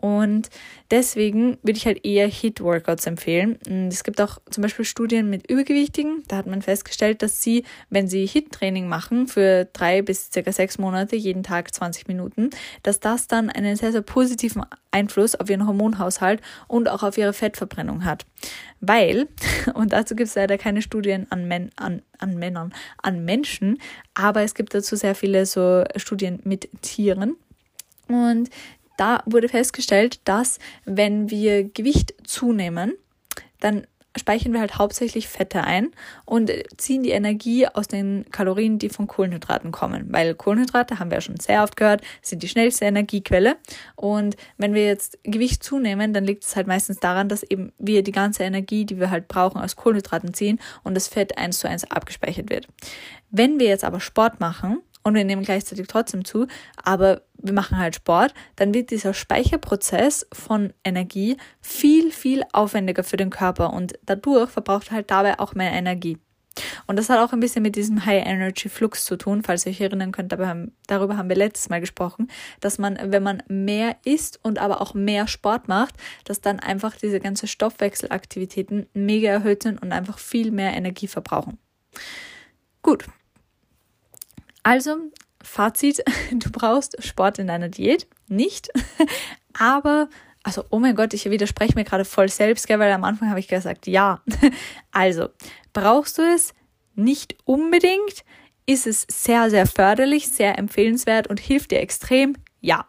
Und 0.00 0.50
deswegen 0.90 1.58
würde 1.62 1.78
ich 1.78 1.86
halt 1.86 2.04
eher 2.04 2.28
Hit-Workouts 2.28 3.06
empfehlen. 3.06 3.58
Und 3.66 3.88
es 3.88 4.04
gibt 4.04 4.20
auch 4.20 4.38
zum 4.50 4.62
Beispiel 4.62 4.84
Studien 4.84 5.28
mit 5.30 5.50
Übergewichtigen. 5.50 6.22
Da 6.28 6.36
hat 6.36 6.46
man 6.46 6.62
festgestellt, 6.62 7.22
dass 7.22 7.42
sie, 7.42 7.64
wenn 7.90 8.06
sie 8.06 8.26
Hit-Training 8.26 8.88
machen 8.88 9.26
für 9.26 9.64
drei 9.72 10.02
bis 10.02 10.30
circa 10.30 10.52
sechs 10.52 10.78
Monate, 10.78 11.16
jeden 11.16 11.42
Tag 11.42 11.74
20 11.74 12.08
Minuten, 12.08 12.50
dass 12.82 13.00
das 13.00 13.26
dann 13.26 13.50
einen 13.50 13.76
sehr, 13.76 13.92
sehr 13.92 14.02
positiven 14.02 14.64
Einfluss 14.90 15.34
auf 15.34 15.50
ihren 15.50 15.66
Hormonhaushalt 15.66 16.40
und 16.68 16.88
auch 16.88 17.02
auf 17.02 17.18
ihre 17.18 17.32
Fettverbrennung 17.32 18.04
hat. 18.04 18.26
Weil, 18.80 19.28
und 19.74 19.92
dazu 19.92 20.14
gibt 20.14 20.28
es 20.28 20.34
leider 20.34 20.58
keine 20.58 20.82
Studien 20.82 21.26
an, 21.30 21.48
Men 21.48 21.70
an, 21.76 22.02
an 22.18 22.38
Männern, 22.38 22.74
an 23.02 23.24
Menschen, 23.24 23.78
aber 24.14 24.42
es 24.42 24.54
gibt 24.54 24.74
dazu 24.74 24.96
sehr 24.96 25.14
viele 25.14 25.46
so 25.46 25.84
Studien 25.96 26.40
mit 26.44 26.68
Tieren. 26.82 27.36
Und 28.08 28.50
da 28.96 29.22
wurde 29.26 29.48
festgestellt, 29.48 30.20
dass 30.24 30.58
wenn 30.84 31.30
wir 31.30 31.64
Gewicht 31.64 32.14
zunehmen, 32.24 32.94
dann 33.60 33.86
speichern 34.18 34.52
wir 34.52 34.60
halt 34.60 34.78
hauptsächlich 34.78 35.28
Fette 35.28 35.64
ein 35.64 35.90
und 36.24 36.50
ziehen 36.76 37.02
die 37.02 37.10
Energie 37.10 37.66
aus 37.66 37.88
den 37.88 38.24
Kalorien, 38.30 38.78
die 38.78 38.88
von 38.88 39.06
Kohlenhydraten 39.06 39.72
kommen. 39.72 40.06
Weil 40.10 40.34
Kohlenhydrate, 40.34 40.98
haben 40.98 41.10
wir 41.10 41.18
ja 41.18 41.20
schon 41.20 41.38
sehr 41.38 41.62
oft 41.62 41.76
gehört, 41.76 42.02
sind 42.22 42.42
die 42.42 42.48
schnellste 42.48 42.84
Energiequelle. 42.84 43.56
Und 43.94 44.36
wenn 44.56 44.74
wir 44.74 44.86
jetzt 44.86 45.18
Gewicht 45.22 45.62
zunehmen, 45.62 46.12
dann 46.12 46.24
liegt 46.24 46.44
es 46.44 46.56
halt 46.56 46.66
meistens 46.66 46.98
daran, 46.98 47.28
dass 47.28 47.42
eben 47.42 47.72
wir 47.78 48.02
die 48.02 48.12
ganze 48.12 48.44
Energie, 48.44 48.84
die 48.84 48.98
wir 48.98 49.10
halt 49.10 49.28
brauchen, 49.28 49.60
aus 49.60 49.76
Kohlenhydraten 49.76 50.34
ziehen 50.34 50.60
und 50.82 50.94
das 50.94 51.08
Fett 51.08 51.38
eins 51.38 51.58
zu 51.58 51.68
eins 51.68 51.90
abgespeichert 51.90 52.50
wird. 52.50 52.68
Wenn 53.30 53.58
wir 53.58 53.68
jetzt 53.68 53.84
aber 53.84 54.00
Sport 54.00 54.40
machen, 54.40 54.80
und 55.06 55.14
wir 55.14 55.24
nehmen 55.24 55.44
gleichzeitig 55.44 55.86
trotzdem 55.86 56.24
zu, 56.24 56.48
aber 56.82 57.22
wir 57.34 57.52
machen 57.52 57.78
halt 57.78 57.94
Sport, 57.94 58.34
dann 58.56 58.74
wird 58.74 58.90
dieser 58.90 59.14
Speicherprozess 59.14 60.26
von 60.32 60.72
Energie 60.82 61.36
viel, 61.60 62.10
viel 62.10 62.42
aufwendiger 62.52 63.04
für 63.04 63.16
den 63.16 63.30
Körper 63.30 63.72
und 63.72 63.96
dadurch 64.04 64.50
verbraucht 64.50 64.90
halt 64.90 65.12
dabei 65.12 65.38
auch 65.38 65.54
mehr 65.54 65.70
Energie. 65.70 66.18
Und 66.88 66.98
das 66.98 67.08
hat 67.08 67.20
auch 67.20 67.32
ein 67.32 67.38
bisschen 67.38 67.62
mit 67.62 67.76
diesem 67.76 68.04
High 68.04 68.26
Energy 68.26 68.68
Flux 68.68 69.04
zu 69.04 69.16
tun, 69.16 69.44
falls 69.44 69.64
ihr 69.64 69.70
euch 69.70 69.80
erinnern 69.80 70.10
könnt, 70.10 70.32
darüber 70.32 71.16
haben 71.16 71.28
wir 71.28 71.36
letztes 71.36 71.68
Mal 71.68 71.80
gesprochen, 71.80 72.26
dass 72.58 72.78
man, 72.78 72.98
wenn 73.00 73.22
man 73.22 73.44
mehr 73.46 73.96
isst 74.04 74.40
und 74.42 74.58
aber 74.58 74.80
auch 74.80 74.92
mehr 74.92 75.28
Sport 75.28 75.68
macht, 75.68 75.94
dass 76.24 76.40
dann 76.40 76.58
einfach 76.58 76.96
diese 76.96 77.20
ganze 77.20 77.46
Stoffwechselaktivitäten 77.46 78.86
mega 78.92 79.28
erhöht 79.28 79.62
sind 79.62 79.80
und 79.80 79.92
einfach 79.92 80.18
viel 80.18 80.50
mehr 80.50 80.74
Energie 80.74 81.06
verbrauchen. 81.06 81.58
Gut, 82.82 83.04
also, 84.66 84.96
Fazit, 85.40 86.02
du 86.32 86.50
brauchst 86.50 87.00
Sport 87.00 87.38
in 87.38 87.46
deiner 87.46 87.68
Diät 87.68 88.08
nicht, 88.26 88.68
aber 89.56 90.08
also, 90.42 90.64
oh 90.70 90.80
mein 90.80 90.96
Gott, 90.96 91.14
ich 91.14 91.30
widerspreche 91.30 91.76
mir 91.76 91.84
gerade 91.84 92.04
voll 92.04 92.28
selbst, 92.28 92.66
gell, 92.66 92.80
weil 92.80 92.90
am 92.90 93.04
Anfang 93.04 93.30
habe 93.30 93.38
ich 93.38 93.46
gesagt, 93.46 93.86
ja. 93.86 94.22
Also, 94.90 95.28
brauchst 95.72 96.18
du 96.18 96.22
es 96.22 96.52
nicht 96.96 97.36
unbedingt? 97.44 98.24
Ist 98.64 98.88
es 98.88 99.06
sehr, 99.08 99.50
sehr 99.50 99.66
förderlich, 99.66 100.28
sehr 100.28 100.58
empfehlenswert 100.58 101.28
und 101.28 101.38
hilft 101.38 101.70
dir 101.70 101.80
extrem? 101.80 102.36
Ja. 102.60 102.86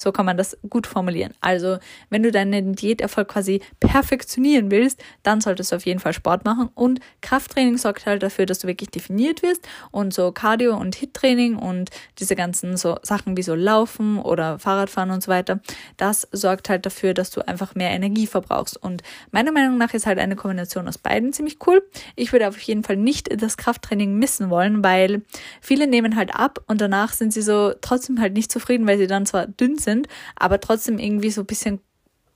So 0.00 0.12
kann 0.12 0.24
man 0.24 0.38
das 0.38 0.56
gut 0.68 0.86
formulieren. 0.86 1.34
Also, 1.42 1.78
wenn 2.08 2.22
du 2.22 2.32
deinen 2.32 2.74
Diäterfolg 2.74 3.28
quasi 3.28 3.60
perfektionieren 3.80 4.70
willst, 4.70 5.02
dann 5.22 5.42
solltest 5.42 5.72
du 5.72 5.76
auf 5.76 5.84
jeden 5.84 6.00
Fall 6.00 6.14
Sport 6.14 6.46
machen. 6.46 6.70
Und 6.74 7.00
Krafttraining 7.20 7.76
sorgt 7.76 8.06
halt 8.06 8.22
dafür, 8.22 8.46
dass 8.46 8.60
du 8.60 8.66
wirklich 8.66 8.90
definiert 8.90 9.42
wirst. 9.42 9.68
Und 9.90 10.14
so 10.14 10.32
Cardio- 10.32 10.76
und 10.76 10.94
Hit-Training 10.94 11.56
und 11.56 11.90
diese 12.18 12.34
ganzen 12.34 12.78
so 12.78 12.96
Sachen 13.02 13.36
wie 13.36 13.42
so 13.42 13.54
Laufen 13.54 14.18
oder 14.18 14.58
Fahrradfahren 14.58 15.10
und 15.10 15.22
so 15.22 15.28
weiter, 15.30 15.60
das 15.98 16.26
sorgt 16.32 16.70
halt 16.70 16.86
dafür, 16.86 17.12
dass 17.12 17.30
du 17.30 17.46
einfach 17.46 17.74
mehr 17.74 17.90
Energie 17.90 18.26
verbrauchst. 18.26 18.82
Und 18.82 19.02
meiner 19.32 19.52
Meinung 19.52 19.76
nach 19.76 19.92
ist 19.92 20.06
halt 20.06 20.18
eine 20.18 20.36
Kombination 20.36 20.88
aus 20.88 20.96
beiden 20.96 21.34
ziemlich 21.34 21.58
cool. 21.66 21.82
Ich 22.16 22.32
würde 22.32 22.48
auf 22.48 22.58
jeden 22.60 22.84
Fall 22.84 22.96
nicht 22.96 23.28
das 23.42 23.58
Krafttraining 23.58 24.14
missen 24.14 24.48
wollen, 24.48 24.82
weil 24.82 25.22
viele 25.60 25.86
nehmen 25.86 26.16
halt 26.16 26.34
ab 26.34 26.60
und 26.68 26.80
danach 26.80 27.12
sind 27.12 27.32
sie 27.32 27.42
so 27.42 27.74
trotzdem 27.80 28.20
halt 28.20 28.32
nicht 28.32 28.50
zufrieden, 28.50 28.86
weil 28.86 28.96
sie 28.96 29.06
dann 29.06 29.26
zwar 29.26 29.46
dünn 29.46 29.76
sind, 29.76 29.89
sind, 29.90 30.08
aber 30.36 30.60
trotzdem 30.60 30.98
irgendwie 30.98 31.30
so 31.30 31.42
ein 31.42 31.46
bisschen 31.46 31.80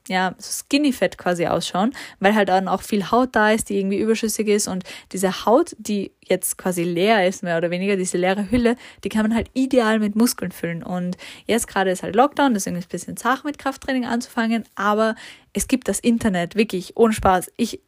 ja, 0.08 0.34
so 0.38 0.50
skinny 0.50 0.92
fett 0.92 1.16
quasi 1.16 1.46
ausschauen, 1.46 1.92
weil 2.20 2.34
halt 2.34 2.50
dann 2.50 2.68
auch 2.68 2.82
viel 2.82 3.10
Haut 3.10 3.30
da 3.32 3.50
ist, 3.50 3.70
die 3.70 3.78
irgendwie 3.78 3.98
überschüssig 3.98 4.48
ist 4.48 4.68
und 4.68 4.84
diese 5.12 5.46
Haut, 5.46 5.74
die 5.78 6.12
jetzt 6.20 6.58
quasi 6.58 6.82
leer 6.82 7.26
ist, 7.26 7.42
mehr 7.42 7.56
oder 7.56 7.70
weniger, 7.70 7.96
diese 7.96 8.18
leere 8.18 8.50
Hülle, 8.50 8.76
die 9.02 9.08
kann 9.08 9.22
man 9.22 9.34
halt 9.34 9.48
ideal 9.54 9.98
mit 9.98 10.14
Muskeln 10.14 10.52
füllen 10.52 10.82
und 10.82 11.16
jetzt 11.46 11.68
gerade 11.68 11.90
ist 11.90 12.02
halt 12.02 12.14
Lockdown, 12.14 12.52
deswegen 12.52 12.76
ist 12.76 12.86
ein 12.86 12.90
bisschen 12.90 13.16
zart 13.16 13.44
mit 13.44 13.58
Krafttraining 13.58 14.04
anzufangen, 14.04 14.64
aber 14.74 15.14
es 15.54 15.68
gibt 15.68 15.88
das 15.88 16.00
Internet, 16.00 16.54
wirklich, 16.54 16.96
ohne 16.96 17.14
Spaß. 17.14 17.50
Ich 17.56 17.80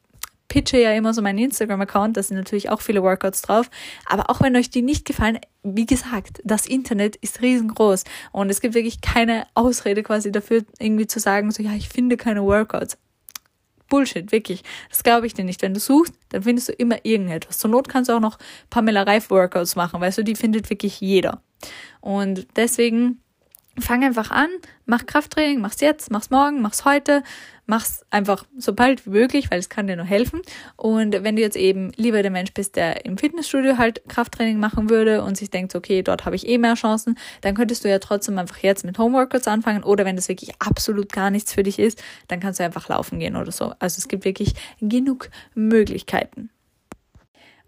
pitche 0.49 0.81
ja 0.81 0.93
immer 0.93 1.15
so 1.15 1.23
meinen 1.23 1.39
Instagram-Account, 1.39 2.17
da 2.17 2.23
sind 2.23 2.37
natürlich 2.37 2.71
auch 2.71 2.81
viele 2.81 3.03
Workouts 3.03 3.43
drauf. 3.43 3.71
Aber 4.07 4.31
auch 4.31 4.41
wenn 4.41 4.57
euch 4.57 4.71
die 4.71 4.83
nicht 4.83 5.05
gefallen, 5.05 5.39
wie 5.63 5.87
gesagt, 5.87 6.41
das 6.45 6.67
Internet 6.67 7.17
ist 7.17 7.43
riesengroß 7.43 8.05
und 8.33 8.51
es 8.51 8.61
gibt 8.61 8.75
wirklich 8.75 9.01
keine 9.01 9.47
Ausrede 9.55 10.03
quasi 10.03 10.31
dafür, 10.33 10.65
irgendwie 10.79 11.07
zu 11.07 11.21
sagen, 11.21 11.51
so 11.51 11.63
ja, 11.63 11.75
ich 11.75 11.89
finde 11.89 12.17
keine 12.17 12.45
Workouts. 12.45 12.99
Bullshit, 13.89 14.33
wirklich. 14.33 14.65
Das 14.91 15.05
glaube 15.05 15.27
ich 15.27 15.35
dir 15.35 15.45
nicht. 15.45 15.63
Wenn 15.63 15.75
du 15.75 15.81
suchst, 15.81 16.15
dann 16.31 16.43
findest 16.43 16.69
du 16.69 16.73
immer 16.73 17.05
irgendetwas. 17.05 17.59
Zur 17.59 17.71
Not 17.71 17.89
kannst 17.89 18.11
du 18.11 18.15
auch 18.15 18.21
noch 18.21 18.39
Pamela 18.69 19.03
Reif 19.03 19.31
Workouts 19.31 19.77
machen, 19.77 20.01
weißt 20.01 20.19
du, 20.19 20.25
die 20.25 20.35
findet 20.35 20.69
wirklich 20.71 21.01
jeder. 21.01 21.41
Und 22.01 22.47
deswegen 22.57 23.21
fang 23.79 24.05
einfach 24.05 24.31
an, 24.31 24.49
mach 24.87 25.07
Krafttraining, 25.07 25.61
mach's 25.61 25.81
jetzt, 25.81 26.11
mach's 26.11 26.31
morgen, 26.31 26.63
mach's 26.63 26.85
heute, 26.85 27.23
mach's 27.67 28.05
einfach 28.11 28.45
so 28.57 28.73
bald 28.73 29.05
wie 29.07 29.11
möglich, 29.11 29.51
weil 29.51 29.59
es 29.59 29.69
kann 29.69 29.87
dir 29.87 29.97
nur 29.97 30.07
helfen. 30.07 30.43
Und 30.77 31.13
wenn 31.25 31.37
du 31.37 31.43
jetzt 31.43 31.57
eben 31.57 31.93
lieber 31.97 32.23
der 32.23 32.31
Mensch 32.31 32.53
bist, 32.55 32.77
der 32.77 33.05
im 33.05 33.19
Fitnessstudio 33.19 33.79
halt 33.79 34.03
Krafttraining 34.09 34.59
machen 34.59 34.89
würde 34.89 35.23
und 35.23 35.37
sich 35.37 35.51
denkt, 35.51 35.75
okay, 35.75 36.03
dort 36.03 36.25
habe 36.25 36.37
ich 36.37 36.49
eh 36.49 36.59
mehr 36.59 36.75
Chancen, 36.75 37.19
dann 37.41 37.55
könntest 37.55 37.85
du 37.85 37.89
ja 37.89 37.99
trotzdem 37.99 38.39
einfach 38.39 38.59
jetzt 38.59 38.85
mit 38.85 38.99
Homeworkouts 38.99 39.49
anfangen 39.49 39.83
oder 39.83 40.05
wenn 40.05 40.17
das 40.17 40.29
wirklich 40.29 40.53
absolut 40.59 41.13
gar 41.13 41.31
nichts 41.31 41.53
für 41.53 41.63
dich 41.63 41.79
ist, 41.79 42.03
dann 42.29 42.41
kannst 42.41 42.61
du 42.61 42.65
einfach 42.65 42.89
laufen 42.89 43.19
gehen 43.19 43.37
oder 43.37 43.53
so. 43.53 43.73
Also 43.79 43.99
es 43.99 44.09
gibt 44.09 44.25
wirklich 44.25 44.55
genug 44.81 45.29
Möglichkeiten. 45.55 46.51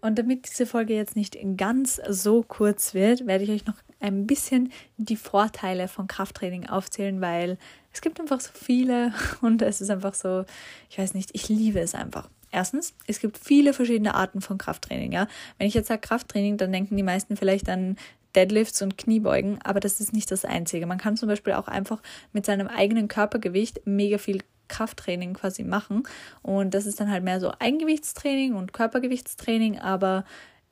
Und 0.01 0.17
damit 0.17 0.49
diese 0.49 0.65
Folge 0.65 0.95
jetzt 0.95 1.15
nicht 1.15 1.37
ganz 1.57 2.01
so 2.07 2.43
kurz 2.43 2.93
wird, 2.93 3.27
werde 3.27 3.43
ich 3.43 3.49
euch 3.49 3.65
noch 3.65 3.75
ein 3.99 4.27
bisschen 4.27 4.71
die 4.97 5.17
Vorteile 5.17 5.87
von 5.87 6.07
Krafttraining 6.07 6.67
aufzählen, 6.67 7.19
weil 7.21 7.57
es 7.93 8.01
gibt 8.01 8.19
einfach 8.19 8.39
so 8.39 8.51
viele 8.53 9.13
und 9.41 9.61
es 9.61 9.81
ist 9.81 9.89
einfach 9.89 10.13
so, 10.13 10.45
ich 10.89 10.97
weiß 10.97 11.13
nicht, 11.13 11.31
ich 11.33 11.49
liebe 11.49 11.79
es 11.79 11.95
einfach. 11.95 12.29
Erstens, 12.51 12.95
es 13.05 13.19
gibt 13.19 13.37
viele 13.37 13.73
verschiedene 13.73 14.15
Arten 14.15 14.41
von 14.41 14.57
Krafttraining. 14.57 15.11
Ja? 15.11 15.27
Wenn 15.57 15.67
ich 15.67 15.75
jetzt 15.75 15.87
sage 15.87 16.01
Krafttraining, 16.01 16.57
dann 16.57 16.71
denken 16.71 16.97
die 16.97 17.03
meisten 17.03 17.37
vielleicht 17.37 17.69
an 17.69 17.95
Deadlifts 18.35 18.81
und 18.81 18.97
Kniebeugen, 18.97 19.59
aber 19.63 19.79
das 19.79 19.99
ist 19.99 20.13
nicht 20.13 20.31
das 20.31 20.45
Einzige. 20.45 20.85
Man 20.85 20.97
kann 20.97 21.17
zum 21.17 21.27
Beispiel 21.27 21.53
auch 21.53 21.67
einfach 21.67 22.01
mit 22.31 22.45
seinem 22.45 22.67
eigenen 22.67 23.07
Körpergewicht 23.07 23.81
mega 23.85 24.17
viel 24.17 24.43
Krafttraining 24.69 25.33
quasi 25.33 25.63
machen. 25.63 26.03
Und 26.41 26.73
das 26.73 26.85
ist 26.85 26.99
dann 26.99 27.11
halt 27.11 27.23
mehr 27.23 27.39
so 27.39 27.51
Eigengewichtstraining 27.59 28.55
und 28.55 28.71
Körpergewichtstraining, 28.73 29.79
aber 29.79 30.23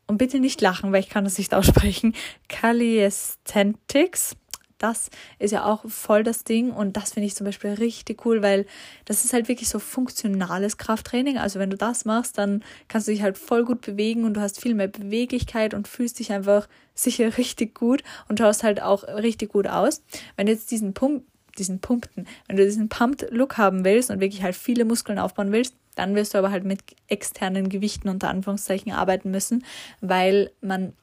und 0.08 0.18
bitte 0.18 0.40
nicht 0.40 0.62
lachen, 0.62 0.92
weil 0.92 1.02
ich 1.02 1.10
kann 1.10 1.26
das 1.26 1.38
nicht 1.38 1.54
aussprechen. 1.54 2.14
Calisthenics. 2.48 4.36
Das 4.80 5.10
ist 5.40 5.52
ja 5.52 5.66
auch 5.66 5.90
voll 5.90 6.24
das 6.24 6.44
Ding 6.44 6.72
und 6.72 6.98
das 6.98 7.14
finde 7.14 7.26
ich 7.26 7.36
zum 7.36 7.46
Beispiel 7.46 7.72
richtig 7.72 8.24
cool, 8.26 8.44
weil 8.44 8.68
das 9.06 9.26
ist 9.26 9.34
halt 9.34 9.48
wirklich 9.48 9.70
so 9.70 9.80
funktionales 9.80 10.78
Krafttraining. 10.78 11.40
Also 11.40 11.58
wenn 11.58 11.72
du 11.72 11.78
das 11.78 12.06
machst, 12.06 12.38
dann 12.38 12.64
kannst 12.88 13.08
du 13.08 13.12
dich 13.12 13.24
halt 13.24 13.40
voll 13.40 13.66
gut 13.66 13.82
bewegen 13.82 14.24
und 14.24 14.36
du 14.36 14.42
hast 14.42 14.62
viel 14.62 14.76
mehr 14.76 14.88
Beweglichkeit 14.88 15.74
und 15.74 15.88
fühlst 15.88 16.20
dich 16.20 16.32
einfach 16.32 16.68
sicher 16.94 17.38
richtig 17.40 17.74
gut 17.74 18.04
und 18.28 18.38
schaust 18.38 18.62
halt 18.62 18.80
auch 18.80 19.04
richtig 19.04 19.52
gut 19.52 19.66
aus. 19.66 20.04
Wenn 20.36 20.46
du 20.46 20.52
jetzt 20.52 20.70
diesen 20.70 20.94
Punkt 20.94 21.26
diesen 21.58 21.80
Pumpen. 21.80 22.28
Wenn 22.48 22.58
du 22.58 22.66
diesen 22.66 22.90
Pumped 22.90 23.28
Look 23.32 23.58
haben 23.58 23.84
willst 23.86 24.12
und 24.12 24.20
wirklich 24.20 24.44
halt 24.44 24.56
viele 24.56 24.86
Muskeln 24.86 25.20
aufbauen 25.20 25.52
willst, 25.52 25.76
dann 25.96 26.16
wirst 26.16 26.34
du 26.34 26.38
aber 26.38 26.52
halt 26.52 26.64
mit 26.64 26.82
externen 27.08 27.70
Gewichten 27.70 28.10
unter 28.10 28.30
Anführungszeichen 28.30 28.92
arbeiten 28.92 29.32
müssen, 29.32 29.66
weil 30.02 30.52
man 30.62 30.94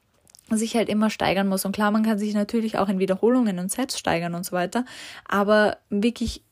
sich 0.50 0.76
halt 0.76 0.88
immer 0.88 1.10
steigern 1.10 1.48
muss. 1.48 1.64
Und 1.64 1.72
klar, 1.72 1.90
man 1.90 2.04
kann 2.04 2.18
sich 2.18 2.34
natürlich 2.34 2.78
auch 2.78 2.88
in 2.88 2.98
Wiederholungen 2.98 3.58
und 3.58 3.70
Sets 3.70 3.98
steigern 3.98 4.34
und 4.34 4.44
so 4.44 4.52
weiter, 4.52 4.84
aber 5.26 5.78
wirklich 5.90 6.42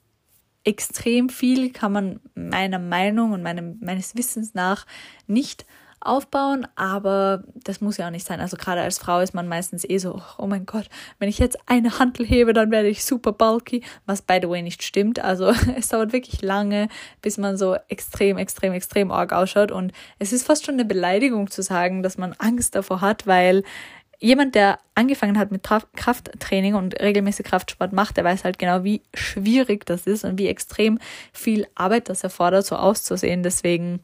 extrem 0.64 1.28
viel 1.28 1.72
kann 1.72 1.92
man 1.92 2.20
meiner 2.34 2.78
Meinung 2.78 3.32
und 3.32 3.42
meinem, 3.42 3.78
meines 3.80 4.16
Wissens 4.16 4.54
nach 4.54 4.86
nicht 5.26 5.66
aufbauen, 6.04 6.66
aber 6.74 7.44
das 7.54 7.80
muss 7.80 7.96
ja 7.96 8.06
auch 8.06 8.10
nicht 8.10 8.26
sein. 8.26 8.40
Also 8.40 8.56
gerade 8.56 8.80
als 8.80 8.98
Frau 8.98 9.20
ist 9.20 9.34
man 9.34 9.48
meistens 9.48 9.88
eh 9.88 9.98
so, 9.98 10.20
oh 10.38 10.46
mein 10.46 10.66
Gott, 10.66 10.88
wenn 11.18 11.28
ich 11.28 11.38
jetzt 11.38 11.58
eine 11.66 11.98
Handel 11.98 12.26
hebe, 12.26 12.52
dann 12.52 12.70
werde 12.70 12.88
ich 12.88 13.04
super 13.04 13.32
bulky, 13.32 13.82
was 14.06 14.22
by 14.22 14.38
the 14.40 14.48
way 14.48 14.62
nicht 14.62 14.82
stimmt. 14.82 15.20
Also 15.20 15.46
es 15.76 15.88
dauert 15.88 16.12
wirklich 16.12 16.42
lange, 16.42 16.88
bis 17.20 17.38
man 17.38 17.56
so 17.56 17.76
extrem, 17.88 18.38
extrem, 18.38 18.72
extrem 18.72 19.10
arg 19.10 19.32
ausschaut 19.32 19.70
und 19.70 19.92
es 20.18 20.32
ist 20.32 20.46
fast 20.46 20.66
schon 20.66 20.74
eine 20.74 20.84
Beleidigung 20.84 21.50
zu 21.50 21.62
sagen, 21.62 22.02
dass 22.02 22.18
man 22.18 22.34
Angst 22.38 22.74
davor 22.74 23.00
hat, 23.00 23.26
weil 23.26 23.62
jemand, 24.22 24.54
der 24.54 24.78
angefangen 24.94 25.38
hat 25.38 25.50
mit 25.50 25.64
Krafttraining 25.64 26.74
und 26.74 27.00
regelmäßig 27.00 27.44
Kraftsport 27.44 27.92
macht, 27.92 28.16
der 28.16 28.24
weiß 28.24 28.44
halt 28.44 28.58
genau, 28.58 28.84
wie 28.84 29.02
schwierig 29.14 29.84
das 29.84 30.06
ist 30.06 30.24
und 30.24 30.38
wie 30.38 30.46
extrem 30.46 30.98
viel 31.32 31.66
Arbeit 31.74 32.08
das 32.08 32.22
erfordert, 32.22 32.64
so 32.64 32.76
auszusehen. 32.76 33.42
Deswegen 33.42 34.00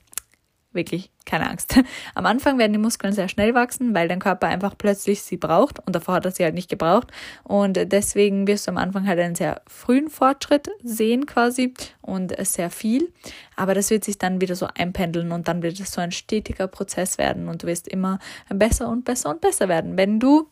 wirklich 0.72 1.10
keine 1.24 1.48
Angst. 1.48 1.78
Am 2.14 2.26
Anfang 2.26 2.58
werden 2.58 2.72
die 2.72 2.78
Muskeln 2.78 3.12
sehr 3.12 3.28
schnell 3.28 3.54
wachsen, 3.54 3.94
weil 3.94 4.08
dein 4.08 4.18
Körper 4.18 4.48
einfach 4.48 4.76
plötzlich 4.76 5.22
sie 5.22 5.36
braucht 5.36 5.78
und 5.86 5.94
davor 5.94 6.14
hat 6.14 6.24
er 6.24 6.30
sie 6.30 6.44
halt 6.44 6.54
nicht 6.54 6.68
gebraucht. 6.70 7.08
Und 7.44 7.92
deswegen 7.92 8.46
wirst 8.46 8.66
du 8.66 8.70
am 8.70 8.76
Anfang 8.76 9.06
halt 9.06 9.18
einen 9.18 9.34
sehr 9.34 9.62
frühen 9.66 10.08
Fortschritt 10.08 10.68
sehen 10.82 11.26
quasi 11.26 11.74
und 12.00 12.34
sehr 12.46 12.70
viel. 12.70 13.12
Aber 13.56 13.74
das 13.74 13.90
wird 13.90 14.04
sich 14.04 14.18
dann 14.18 14.40
wieder 14.40 14.54
so 14.54 14.68
einpendeln 14.74 15.32
und 15.32 15.48
dann 15.48 15.62
wird 15.62 15.80
es 15.80 15.92
so 15.92 16.00
ein 16.00 16.12
stetiger 16.12 16.68
Prozess 16.68 17.18
werden 17.18 17.48
und 17.48 17.62
du 17.62 17.66
wirst 17.66 17.88
immer 17.88 18.18
besser 18.48 18.88
und 18.88 19.04
besser 19.04 19.30
und 19.30 19.40
besser 19.40 19.68
werden, 19.68 19.96
wenn 19.96 20.20
du 20.20 20.48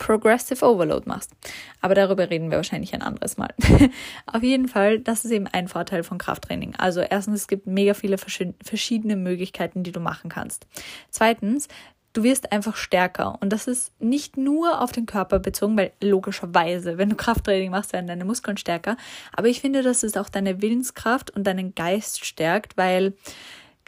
Progressive 0.00 0.64
Overload 0.64 1.06
machst. 1.06 1.30
Aber 1.80 1.94
darüber 1.94 2.28
reden 2.28 2.50
wir 2.50 2.56
wahrscheinlich 2.56 2.92
ein 2.94 3.02
anderes 3.02 3.36
Mal. 3.36 3.54
Auf 4.26 4.42
jeden 4.42 4.66
Fall, 4.66 4.98
das 4.98 5.24
ist 5.24 5.30
eben 5.30 5.46
ein 5.46 5.68
Vorteil 5.68 6.02
von 6.02 6.18
Krafttraining. 6.18 6.74
Also 6.76 7.00
erstens, 7.00 7.42
es 7.42 7.48
gibt 7.48 7.66
mega 7.68 7.94
viele 7.94 8.16
verschiedene 8.18 9.14
Möglichkeiten, 9.14 9.84
die 9.84 9.92
du 9.92 10.00
machen 10.00 10.30
kannst. 10.30 10.66
Zweitens, 11.10 11.68
du 12.14 12.22
wirst 12.22 12.50
einfach 12.50 12.76
stärker. 12.76 13.38
Und 13.40 13.52
das 13.52 13.66
ist 13.66 13.92
nicht 14.00 14.36
nur 14.36 14.80
auf 14.80 14.90
den 14.90 15.06
Körper 15.06 15.38
bezogen, 15.38 15.76
weil 15.76 15.92
logischerweise, 16.02 16.98
wenn 16.98 17.10
du 17.10 17.16
Krafttraining 17.16 17.70
machst, 17.70 17.92
werden 17.92 18.06
deine 18.06 18.24
Muskeln 18.24 18.56
stärker. 18.56 18.96
Aber 19.32 19.48
ich 19.48 19.60
finde, 19.60 19.82
dass 19.82 20.02
es 20.02 20.16
auch 20.16 20.30
deine 20.30 20.62
Willenskraft 20.62 21.30
und 21.30 21.46
deinen 21.46 21.74
Geist 21.74 22.24
stärkt, 22.24 22.76
weil 22.76 23.12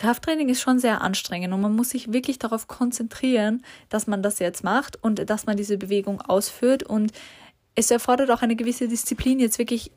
Krafttraining 0.03 0.49
ist 0.49 0.61
schon 0.61 0.81
sehr 0.81 1.01
anstrengend 1.01 1.55
und 1.55 1.61
man 1.61 1.77
muss 1.77 1.91
sich 1.91 2.13
wirklich 2.13 2.41
darauf 2.41 2.67
konzentrieren, 2.67 3.63
dass 3.89 4.09
man 4.09 4.21
das 4.21 4.41
jetzt 4.41 4.65
macht 4.65 5.01
und 5.01 5.31
dass 5.31 5.47
man 5.47 5.57
diese 5.57 5.79
Bewegung 5.79 6.21
ausführt. 6.21 6.83
Und 6.83 7.13
es 7.77 7.89
erfordert 7.89 8.29
auch 8.33 8.43
eine 8.43 8.57
gewisse 8.57 8.89
Disziplin, 8.89 9.39
jetzt 9.39 9.61
wirklich 9.61 9.93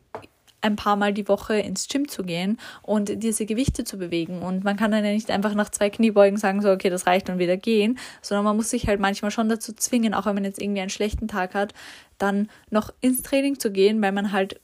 ein 0.62 0.76
paar 0.76 0.96
Mal 0.96 1.12
die 1.12 1.28
Woche 1.28 1.56
ins 1.56 1.88
Gym 1.88 2.08
zu 2.08 2.22
gehen 2.22 2.60
und 2.84 3.24
diese 3.24 3.48
Gewichte 3.48 3.84
zu 3.84 3.98
bewegen. 3.98 4.44
Und 4.44 4.64
man 4.64 4.78
kann 4.78 4.92
dann 4.92 5.04
ja 5.04 5.12
nicht 5.12 5.32
einfach 5.32 5.56
nach 5.56 5.72
zwei 5.72 5.90
Kniebeugen 5.90 6.38
sagen, 6.38 6.62
so, 6.62 6.70
okay, 6.70 6.92
das 6.92 7.08
reicht 7.08 7.28
und 7.32 7.40
wieder 7.40 7.58
gehen, 7.58 7.98
sondern 8.22 8.46
man 8.46 8.58
muss 8.58 8.70
sich 8.70 8.86
halt 8.86 9.00
manchmal 9.00 9.32
schon 9.32 9.50
dazu 9.50 9.74
zwingen, 9.74 10.14
auch 10.14 10.28
wenn 10.28 10.36
man 10.36 10.46
jetzt 10.46 10.62
irgendwie 10.62 10.82
einen 10.82 10.92
schlechten 10.92 11.28
Tag 11.28 11.56
hat, 11.56 11.74
dann 12.20 12.48
noch 12.70 12.94
ins 13.02 13.24
Training 13.24 13.58
zu 13.58 13.72
gehen, 13.72 14.04
weil 14.04 14.12
man 14.12 14.32
halt 14.32 14.62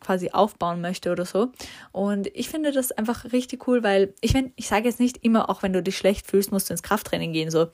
quasi 0.00 0.30
aufbauen 0.30 0.80
möchte 0.80 1.10
oder 1.10 1.24
so. 1.24 1.52
Und 1.92 2.28
ich 2.34 2.48
finde 2.48 2.72
das 2.72 2.92
einfach 2.92 3.32
richtig 3.32 3.66
cool, 3.68 3.82
weil 3.82 4.14
ich 4.20 4.34
meine, 4.34 4.52
ich 4.56 4.68
sage 4.68 4.88
jetzt 4.88 5.00
nicht 5.00 5.18
immer, 5.24 5.50
auch 5.50 5.62
wenn 5.62 5.72
du 5.72 5.82
dich 5.82 5.96
schlecht 5.96 6.26
fühlst, 6.26 6.52
musst 6.52 6.68
du 6.68 6.74
ins 6.74 6.82
Krafttraining 6.82 7.32
gehen, 7.32 7.50
so. 7.50 7.68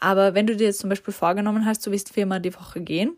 Aber 0.00 0.34
wenn 0.34 0.46
du 0.46 0.56
dir 0.56 0.68
jetzt 0.68 0.80
zum 0.80 0.90
Beispiel 0.90 1.14
vorgenommen 1.14 1.66
hast, 1.66 1.86
du 1.86 1.90
willst 1.90 2.12
viermal 2.12 2.40
die 2.40 2.54
Woche 2.54 2.80
gehen 2.80 3.16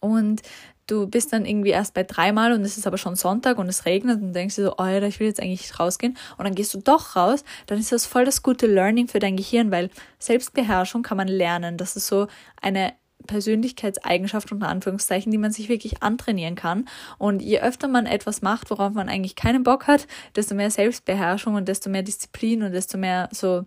und 0.00 0.42
du 0.90 1.06
bist 1.06 1.32
dann 1.32 1.46
irgendwie 1.46 1.70
erst 1.70 1.94
bei 1.94 2.02
dreimal 2.02 2.52
und 2.52 2.62
es 2.62 2.76
ist 2.76 2.86
aber 2.86 2.98
schon 2.98 3.14
Sonntag 3.14 3.58
und 3.58 3.68
es 3.68 3.86
regnet 3.86 4.20
und 4.20 4.32
denkst 4.32 4.56
dir 4.56 4.64
so, 4.64 4.76
Alter, 4.76 5.06
ich 5.06 5.20
will 5.20 5.28
jetzt 5.28 5.40
eigentlich 5.40 5.78
rausgehen 5.78 6.16
und 6.36 6.44
dann 6.44 6.54
gehst 6.54 6.74
du 6.74 6.78
doch 6.78 7.16
raus, 7.16 7.44
dann 7.66 7.78
ist 7.78 7.92
das 7.92 8.06
voll 8.06 8.24
das 8.24 8.42
gute 8.42 8.66
Learning 8.66 9.06
für 9.06 9.20
dein 9.20 9.36
Gehirn, 9.36 9.70
weil 9.70 9.90
Selbstbeherrschung 10.18 11.02
kann 11.02 11.16
man 11.16 11.28
lernen. 11.28 11.76
Das 11.76 11.96
ist 11.96 12.06
so 12.06 12.26
eine 12.60 12.92
Persönlichkeitseigenschaft 13.30 14.50
unter 14.50 14.68
Anführungszeichen, 14.68 15.30
die 15.30 15.38
man 15.38 15.52
sich 15.52 15.68
wirklich 15.68 16.02
antrainieren 16.02 16.56
kann. 16.56 16.88
Und 17.16 17.42
je 17.42 17.60
öfter 17.60 17.86
man 17.86 18.06
etwas 18.06 18.42
macht, 18.42 18.70
worauf 18.70 18.92
man 18.92 19.08
eigentlich 19.08 19.36
keinen 19.36 19.62
Bock 19.62 19.86
hat, 19.86 20.08
desto 20.34 20.56
mehr 20.56 20.70
Selbstbeherrschung 20.70 21.54
und 21.54 21.68
desto 21.68 21.90
mehr 21.90 22.02
Disziplin 22.02 22.64
und 22.64 22.72
desto 22.72 22.98
mehr 22.98 23.28
so 23.32 23.64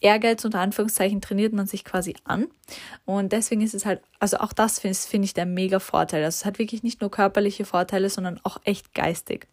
Ehrgeiz 0.00 0.44
unter 0.44 0.60
Anführungszeichen 0.60 1.20
trainiert 1.20 1.52
man 1.52 1.66
sich 1.66 1.84
quasi 1.84 2.14
an. 2.24 2.48
Und 3.04 3.32
deswegen 3.32 3.60
ist 3.60 3.74
es 3.74 3.84
halt, 3.84 4.00
also 4.18 4.38
auch 4.38 4.52
das 4.52 4.78
finde 4.78 4.96
find 4.96 5.24
ich 5.24 5.34
der 5.34 5.46
mega 5.46 5.78
Vorteil. 5.78 6.24
Also 6.24 6.36
es 6.36 6.44
hat 6.44 6.58
wirklich 6.58 6.82
nicht 6.82 7.00
nur 7.00 7.10
körperliche 7.10 7.66
Vorteile, 7.66 8.08
sondern 8.08 8.40
auch 8.42 8.58
echt 8.64 8.94
geistig. 8.94 9.46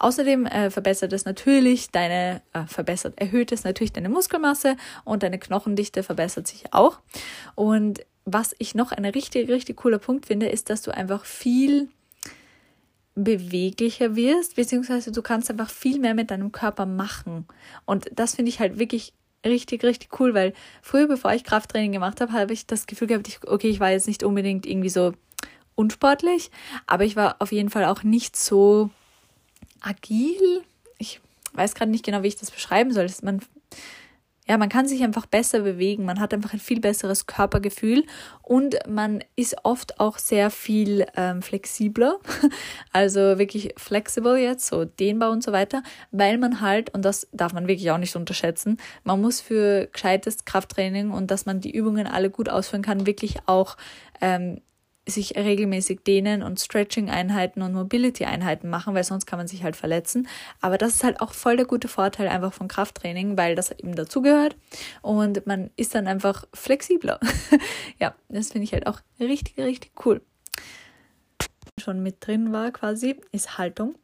Außerdem 0.00 0.46
äh, 0.46 0.70
verbessert 0.70 1.12
es 1.12 1.24
natürlich 1.24 1.90
deine, 1.90 2.42
äh, 2.52 2.66
verbessert, 2.66 3.14
erhöht 3.20 3.52
es 3.52 3.64
natürlich 3.64 3.92
deine 3.92 4.08
Muskelmasse 4.08 4.76
und 5.04 5.22
deine 5.22 5.38
Knochendichte 5.38 6.02
verbessert 6.02 6.48
sich 6.48 6.72
auch. 6.72 6.98
Und 7.54 8.04
was 8.24 8.54
ich 8.58 8.74
noch 8.74 8.92
ein 8.92 9.04
richtig, 9.04 9.48
richtig 9.48 9.76
cooler 9.76 9.98
Punkt 9.98 10.26
finde, 10.26 10.48
ist, 10.48 10.70
dass 10.70 10.82
du 10.82 10.94
einfach 10.94 11.24
viel 11.24 11.88
beweglicher 13.14 14.16
wirst, 14.16 14.56
beziehungsweise 14.56 15.12
du 15.12 15.22
kannst 15.22 15.50
einfach 15.50 15.70
viel 15.70 16.00
mehr 16.00 16.14
mit 16.14 16.30
deinem 16.30 16.50
Körper 16.50 16.86
machen. 16.86 17.46
Und 17.84 18.10
das 18.14 18.34
finde 18.34 18.48
ich 18.48 18.60
halt 18.60 18.78
wirklich 18.78 19.12
richtig, 19.44 19.84
richtig 19.84 20.18
cool, 20.18 20.34
weil 20.34 20.52
früher, 20.82 21.06
bevor 21.06 21.32
ich 21.32 21.44
Krafttraining 21.44 21.92
gemacht 21.92 22.20
habe, 22.20 22.32
habe 22.32 22.52
ich 22.52 22.66
das 22.66 22.86
Gefühl 22.86 23.08
gehabt, 23.08 23.28
ich, 23.28 23.46
okay, 23.46 23.68
ich 23.68 23.78
war 23.78 23.90
jetzt 23.90 24.08
nicht 24.08 24.24
unbedingt 24.24 24.66
irgendwie 24.66 24.88
so 24.88 25.12
unsportlich, 25.74 26.50
aber 26.86 27.04
ich 27.04 27.14
war 27.14 27.36
auf 27.40 27.52
jeden 27.52 27.70
Fall 27.70 27.84
auch 27.84 28.02
nicht 28.02 28.36
so 28.36 28.90
agil. 29.80 30.62
Ich 30.98 31.20
weiß 31.52 31.74
gerade 31.74 31.90
nicht 31.90 32.04
genau, 32.04 32.22
wie 32.22 32.28
ich 32.28 32.36
das 32.36 32.50
beschreiben 32.50 32.92
soll. 32.92 33.06
Man 33.22 33.40
ja, 34.46 34.58
man 34.58 34.68
kann 34.68 34.86
sich 34.86 35.02
einfach 35.02 35.24
besser 35.24 35.60
bewegen, 35.60 36.04
man 36.04 36.20
hat 36.20 36.34
einfach 36.34 36.52
ein 36.52 36.58
viel 36.58 36.80
besseres 36.80 37.26
Körpergefühl 37.26 38.04
und 38.42 38.76
man 38.86 39.24
ist 39.36 39.56
oft 39.62 39.98
auch 40.00 40.18
sehr 40.18 40.50
viel 40.50 41.06
ähm, 41.16 41.40
flexibler, 41.40 42.18
also 42.92 43.38
wirklich 43.38 43.74
flexibel 43.78 44.36
jetzt, 44.36 44.66
so 44.66 44.84
dehnbar 44.84 45.30
und 45.30 45.42
so 45.42 45.52
weiter, 45.52 45.82
weil 46.10 46.36
man 46.36 46.60
halt, 46.60 46.92
und 46.92 47.04
das 47.06 47.26
darf 47.32 47.54
man 47.54 47.68
wirklich 47.68 47.90
auch 47.90 47.98
nicht 47.98 48.16
unterschätzen, 48.16 48.76
man 49.02 49.20
muss 49.20 49.40
für 49.40 49.86
gescheites 49.86 50.44
Krafttraining 50.44 51.10
und 51.10 51.30
dass 51.30 51.46
man 51.46 51.60
die 51.60 51.74
Übungen 51.74 52.06
alle 52.06 52.28
gut 52.28 52.50
ausführen 52.50 52.82
kann, 52.82 53.06
wirklich 53.06 53.36
auch 53.46 53.78
ähm, 54.20 54.60
sich 55.06 55.36
regelmäßig 55.36 56.00
dehnen 56.04 56.42
und 56.42 56.60
Stretching-Einheiten 56.60 57.62
und 57.62 57.74
Mobility-Einheiten 57.74 58.70
machen, 58.70 58.94
weil 58.94 59.04
sonst 59.04 59.26
kann 59.26 59.38
man 59.38 59.48
sich 59.48 59.62
halt 59.62 59.76
verletzen. 59.76 60.28
Aber 60.60 60.78
das 60.78 60.94
ist 60.94 61.04
halt 61.04 61.20
auch 61.20 61.32
voll 61.32 61.56
der 61.56 61.66
gute 61.66 61.88
Vorteil 61.88 62.28
einfach 62.28 62.52
von 62.52 62.68
Krafttraining, 62.68 63.36
weil 63.36 63.54
das 63.54 63.70
eben 63.70 63.94
dazugehört 63.94 64.56
und 65.02 65.46
man 65.46 65.70
ist 65.76 65.94
dann 65.94 66.06
einfach 66.06 66.46
flexibler. 66.54 67.20
ja, 68.00 68.14
das 68.28 68.52
finde 68.52 68.64
ich 68.64 68.72
halt 68.72 68.86
auch 68.86 69.00
richtig, 69.20 69.58
richtig 69.58 69.92
cool. 70.06 70.22
Schon 71.82 72.02
mit 72.02 72.24
drin 72.24 72.52
war 72.52 72.70
quasi, 72.70 73.20
ist 73.32 73.58
Haltung. 73.58 73.96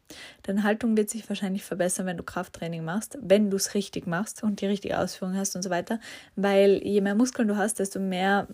Deine 0.43 0.65
Haltung 0.65 0.97
wird 0.97 1.09
sich 1.09 1.29
wahrscheinlich 1.29 1.63
verbessern, 1.63 2.05
wenn 2.05 2.17
du 2.17 2.25
Krafttraining 2.25 2.85
machst, 2.85 3.17
wenn 3.23 3.49
du 3.49 3.57
es 3.57 3.75
richtig 3.75 4.09
machst 4.09 4.43
und 4.43 4.61
die 4.61 4.67
richtige 4.67 4.99
Ausführung 4.99 5.37
hast 5.37 5.55
und 5.55 5.63
so 5.63 5.71
weiter. 5.71 6.01
Weil 6.35 6.83
je 6.85 7.01
mehr 7.01 7.15
Muskeln 7.15 7.47
du 7.47 7.57
hast, 7.57 7.79
desto 7.79 8.01
mehr 8.01 8.49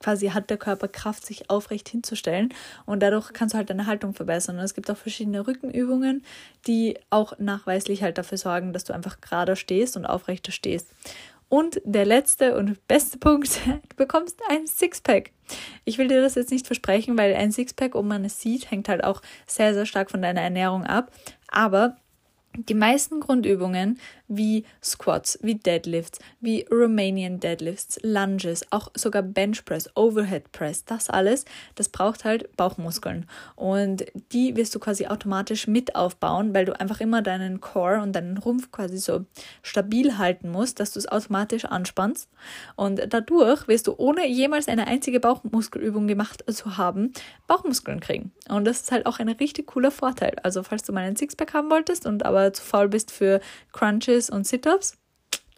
quasi 0.00 0.28
hat 0.28 0.50
der 0.50 0.56
Körper 0.56 0.88
Kraft, 0.88 1.26
sich 1.26 1.50
aufrecht 1.50 1.88
hinzustellen 1.88 2.54
und 2.86 3.02
dadurch 3.02 3.32
kannst 3.32 3.54
du 3.54 3.58
halt 3.58 3.70
deine 3.70 3.86
Haltung 3.86 4.14
verbessern. 4.14 4.58
Und 4.58 4.64
es 4.64 4.74
gibt 4.74 4.90
auch 4.90 4.96
verschiedene 4.96 5.46
Rückenübungen, 5.46 6.24
die 6.66 6.98
auch 7.10 7.38
nachweislich 7.38 8.02
halt 8.02 8.18
dafür 8.18 8.38
sorgen, 8.38 8.72
dass 8.72 8.84
du 8.84 8.92
einfach 8.92 9.20
gerader 9.20 9.56
stehst 9.56 9.96
und 9.96 10.06
aufrechter 10.06 10.52
stehst. 10.52 10.88
Und 11.48 11.80
der 11.84 12.04
letzte 12.04 12.56
und 12.56 12.86
beste 12.88 13.18
Punkt, 13.18 13.60
du 13.66 13.96
bekommst 13.96 14.40
ein 14.48 14.66
Sixpack. 14.66 15.30
Ich 15.84 15.98
will 15.98 16.08
dir 16.08 16.20
das 16.20 16.34
jetzt 16.34 16.50
nicht 16.50 16.66
versprechen, 16.66 17.16
weil 17.16 17.34
ein 17.34 17.52
Sixpack, 17.52 17.94
ob 17.94 18.04
man 18.04 18.24
es 18.24 18.40
sieht, 18.40 18.70
hängt 18.70 18.88
halt 18.88 19.02
auch 19.02 19.22
sehr, 19.46 19.74
sehr 19.74 19.86
stark 19.86 20.10
von 20.10 20.22
deiner 20.22 20.42
Ernährung 20.42 20.84
ab. 20.84 21.10
Aber 21.48 21.96
die 22.58 22.74
meisten 22.74 23.20
Grundübungen 23.20 23.98
wie 24.26 24.64
Squats, 24.82 25.38
wie 25.42 25.54
Deadlifts, 25.54 26.18
wie 26.40 26.66
Romanian 26.70 27.40
Deadlifts, 27.40 27.98
Lunges, 28.02 28.66
auch 28.70 28.90
sogar 28.94 29.22
Bench 29.22 29.64
Press, 29.64 29.88
Overhead 29.94 30.52
Press, 30.52 30.84
das 30.84 31.08
alles, 31.08 31.44
das 31.76 31.88
braucht 31.88 32.24
halt 32.24 32.54
Bauchmuskeln. 32.56 33.26
Und 33.56 34.04
die 34.32 34.56
wirst 34.56 34.74
du 34.74 34.78
quasi 34.78 35.06
automatisch 35.06 35.66
mit 35.66 35.94
aufbauen, 35.96 36.54
weil 36.54 36.66
du 36.66 36.78
einfach 36.78 37.00
immer 37.00 37.22
deinen 37.22 37.60
Core 37.60 38.02
und 38.02 38.12
deinen 38.12 38.36
Rumpf 38.36 38.70
quasi 38.70 38.98
so 38.98 39.24
stabil 39.62 40.18
halten 40.18 40.50
musst, 40.50 40.80
dass 40.80 40.92
du 40.92 40.98
es 40.98 41.08
automatisch 41.08 41.64
anspannst. 41.64 42.28
Und 42.76 43.00
dadurch 43.08 43.66
wirst 43.68 43.86
du 43.86 43.94
ohne 43.96 44.26
jemals 44.28 44.68
eine 44.68 44.86
einzige 44.86 45.20
Bauchmuskelübung 45.20 46.06
gemacht 46.06 46.44
zu 46.52 46.76
haben, 46.76 47.12
Bauchmuskeln 47.46 48.00
kriegen. 48.00 48.32
Und 48.48 48.66
das 48.66 48.82
ist 48.82 48.92
halt 48.92 49.06
auch 49.06 49.18
ein 49.18 49.28
richtig 49.28 49.68
cooler 49.68 49.90
Vorteil. 49.90 50.36
Also 50.42 50.62
falls 50.62 50.82
du 50.82 50.92
mal 50.92 51.04
einen 51.04 51.16
Sixpack 51.16 51.54
haben 51.54 51.70
wolltest 51.70 52.04
und 52.04 52.26
aber 52.26 52.47
zu 52.52 52.62
faul 52.62 52.88
bist 52.88 53.10
für 53.10 53.40
Crunches, 53.72 53.98
Crunches 53.98 54.30
und 54.30 54.46
Sit-ups. 54.46 54.96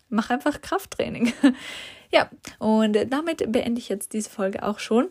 Mach 0.09 0.31
einfach 0.31 0.61
Krafttraining. 0.61 1.33
ja, 2.13 2.29
und 2.59 2.97
damit 3.09 3.51
beende 3.53 3.81
ich 3.81 3.89
jetzt 3.89 4.13
diese 4.13 4.31
Folge 4.31 4.63
auch 4.63 4.79
schon. 4.79 5.09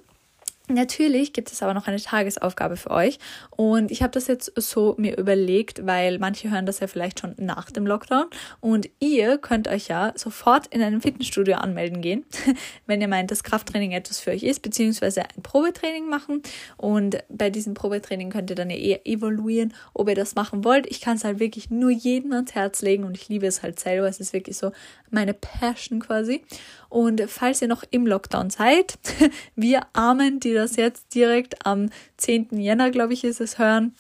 Natürlich 0.70 1.34
gibt 1.34 1.52
es 1.52 1.64
aber 1.64 1.74
noch 1.74 1.88
eine 1.88 2.00
Tagesaufgabe 2.00 2.78
für 2.78 2.92
euch. 2.92 3.18
Und 3.50 3.90
ich 3.90 4.04
habe 4.04 4.12
das 4.12 4.28
jetzt 4.28 4.52
so 4.56 4.94
mir 5.00 5.18
überlegt, 5.18 5.86
weil 5.88 6.20
manche 6.20 6.52
hören 6.52 6.68
das 6.68 6.80
ja 6.80 6.86
vielleicht 6.86 7.20
schon 7.20 7.34
nach 7.38 7.72
dem 7.72 7.88
Lockdown. 7.88 8.26
Und 8.60 8.88
ihr 9.00 9.40
könnt 9.40 9.68
euch 9.68 9.88
ja 9.88 10.14
sofort 10.16 10.68
in 10.68 10.84
einem 10.84 11.02
Fitnessstudio 11.02 11.56
anmelden 11.56 12.02
gehen, 12.02 12.24
wenn 12.86 13.02
ihr 13.02 13.08
meint, 13.08 13.32
dass 13.32 13.44
Krafttraining 13.44 13.94
etwas 13.94 14.20
für 14.20 14.30
euch 14.30 14.44
ist, 14.44 14.62
beziehungsweise 14.62 15.24
ein 15.24 15.42
Probetraining 15.42 16.08
machen. 16.08 16.44
Und 16.78 17.18
bei 17.30 17.50
diesem 17.50 17.74
Probetraining 17.74 18.30
könnt 18.30 18.52
ihr 18.52 18.56
dann 18.56 18.70
ja 18.70 18.78
eher 18.78 19.08
evaluieren, 19.08 19.74
ob 19.96 20.08
ihr 20.08 20.16
das 20.16 20.36
machen 20.36 20.64
wollt. 20.64 20.86
Ich 20.88 21.02
kann 21.02 21.18
es 21.18 21.24
halt 21.24 21.40
wirklich 21.40 21.72
nur 21.72 21.90
jedem 21.90 22.32
ans 22.34 22.54
Herz 22.54 22.84
legen 22.84 23.06
und 23.06 23.18
ich 23.18 23.28
liebe 23.28 23.48
es 23.48 23.64
halt 23.64 23.80
selber, 23.80 24.08
es 24.08 24.20
ist 24.20 24.34
wirklich 24.34 24.58
so 24.58 24.72
meine 25.10 25.34
Passion 25.34 26.00
quasi 26.00 26.44
und 26.89 27.22
falls 27.27 27.62
ihr 27.62 27.67
noch 27.67 27.84
im 27.91 28.05
Lockdown 28.05 28.50
seid, 28.50 28.98
wir 29.55 29.81
Armen, 29.94 30.40
die 30.40 30.53
das 30.53 30.75
jetzt 30.75 31.14
direkt 31.14 31.66
am 31.66 31.90
10. 32.18 32.59
Jänner, 32.59 32.90
glaube 32.92 33.14
ich, 33.14 33.24
ist 33.24 33.40
es, 33.40 33.59
hören, 33.59 33.96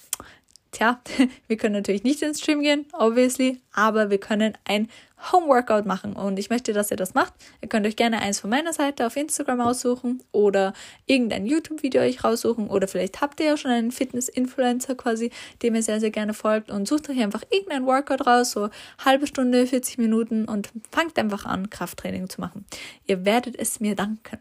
tja, 0.71 1.01
wir 1.47 1.57
können 1.57 1.75
natürlich 1.75 2.03
nicht 2.03 2.21
ins 2.21 2.39
Stream 2.39 2.61
gehen, 2.61 2.85
obviously, 2.93 3.59
aber 3.73 4.09
wir 4.09 4.19
können 4.19 4.57
ein 4.65 4.87
Homeworkout 5.31 5.85
machen 5.85 6.13
und 6.13 6.39
ich 6.39 6.49
möchte, 6.49 6.71
dass 6.71 6.91
ihr 6.91 6.97
das 6.97 7.13
macht. 7.13 7.33
Ihr 7.61 7.67
könnt 7.67 7.85
euch 7.85 7.95
gerne 7.95 8.21
eins 8.21 8.39
von 8.39 8.49
meiner 8.49 8.71
Seite 8.71 9.05
auf 9.05 9.17
Instagram 9.17 9.59
aussuchen 9.59 10.23
oder 10.31 10.73
irgendein 11.07 11.45
YouTube-Video 11.45 12.01
euch 12.01 12.23
raussuchen 12.23 12.69
oder 12.69 12.87
vielleicht 12.87 13.19
habt 13.19 13.39
ihr 13.39 13.47
ja 13.47 13.57
schon 13.57 13.71
einen 13.71 13.91
Fitness-Influencer 13.91 14.95
quasi, 14.95 15.31
dem 15.61 15.75
ihr 15.75 15.83
sehr, 15.83 15.99
sehr 15.99 16.11
gerne 16.11 16.33
folgt 16.33 16.71
und 16.71 16.87
sucht 16.87 17.09
euch 17.09 17.19
einfach 17.19 17.43
irgendein 17.49 17.85
Workout 17.85 18.25
raus, 18.25 18.51
so 18.51 18.69
halbe 19.03 19.27
Stunde, 19.27 19.67
40 19.67 19.97
Minuten 19.97 20.45
und 20.45 20.69
fangt 20.91 21.17
einfach 21.19 21.45
an, 21.45 21.69
Krafttraining 21.69 22.29
zu 22.29 22.39
machen. 22.39 22.65
Ihr 23.05 23.25
werdet 23.25 23.57
es 23.59 23.79
mir 23.79 23.95
danken. 23.95 24.39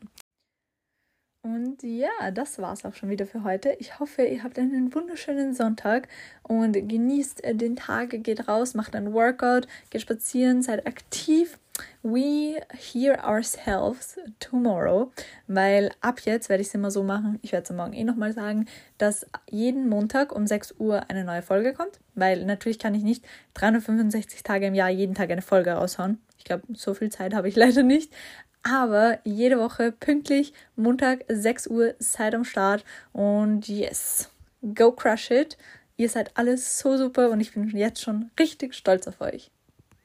Und 1.42 1.84
ja, 1.84 2.30
das 2.32 2.58
war's 2.58 2.84
auch 2.84 2.94
schon 2.94 3.10
wieder 3.10 3.24
für 3.26 3.44
heute. 3.44 3.76
Ich 3.78 4.00
hoffe, 4.00 4.24
ihr 4.24 4.42
habt 4.42 4.58
einen 4.58 4.92
wunderschönen 4.92 5.54
Sonntag 5.54 6.08
und 6.42 6.72
genießt 6.72 7.44
äh, 7.44 7.54
den 7.54 7.76
Tag, 7.76 8.10
geht 8.24 8.48
raus, 8.48 8.74
macht 8.74 8.96
ein 8.96 9.12
Workout, 9.12 9.68
geht 9.90 10.02
spazieren, 10.02 10.62
seid 10.62 10.86
aktiv. 10.86 11.58
We 12.02 12.60
hear 12.76 13.22
ourselves 13.24 14.18
tomorrow, 14.40 15.12
weil 15.46 15.92
ab 16.00 16.18
jetzt 16.24 16.48
werde 16.48 16.60
ich 16.60 16.68
es 16.68 16.74
immer 16.74 16.90
so 16.90 17.04
machen, 17.04 17.38
ich 17.42 17.52
werde 17.52 17.64
es 17.70 17.76
morgen 17.76 17.92
eh 17.92 18.02
nochmal 18.02 18.32
sagen, 18.32 18.66
dass 18.98 19.24
jeden 19.48 19.88
Montag 19.88 20.34
um 20.34 20.44
6 20.44 20.74
Uhr 20.80 21.08
eine 21.08 21.22
neue 21.22 21.42
Folge 21.42 21.72
kommt, 21.72 22.00
weil 22.16 22.44
natürlich 22.46 22.80
kann 22.80 22.96
ich 22.96 23.04
nicht 23.04 23.24
365 23.54 24.42
Tage 24.42 24.66
im 24.66 24.74
Jahr 24.74 24.90
jeden 24.90 25.14
Tag 25.14 25.30
eine 25.30 25.42
Folge 25.42 25.70
raushauen. 25.70 26.20
Ich 26.36 26.44
glaube, 26.44 26.64
so 26.74 26.94
viel 26.94 27.10
Zeit 27.10 27.32
habe 27.32 27.48
ich 27.48 27.54
leider 27.56 27.84
nicht. 27.84 28.12
Aber 28.62 29.18
jede 29.24 29.58
Woche 29.58 29.92
pünktlich, 29.92 30.52
Montag 30.76 31.24
6 31.28 31.68
Uhr, 31.68 31.94
seid 31.98 32.34
am 32.34 32.44
Start 32.44 32.84
und 33.12 33.68
yes, 33.68 34.30
go 34.74 34.92
crush 34.92 35.30
it. 35.30 35.56
Ihr 35.96 36.08
seid 36.08 36.36
alles 36.36 36.78
so 36.78 36.96
super 36.96 37.30
und 37.30 37.40
ich 37.40 37.52
bin 37.54 37.68
jetzt 37.76 38.02
schon 38.02 38.30
richtig 38.38 38.74
stolz 38.74 39.06
auf 39.08 39.20
euch. 39.20 39.50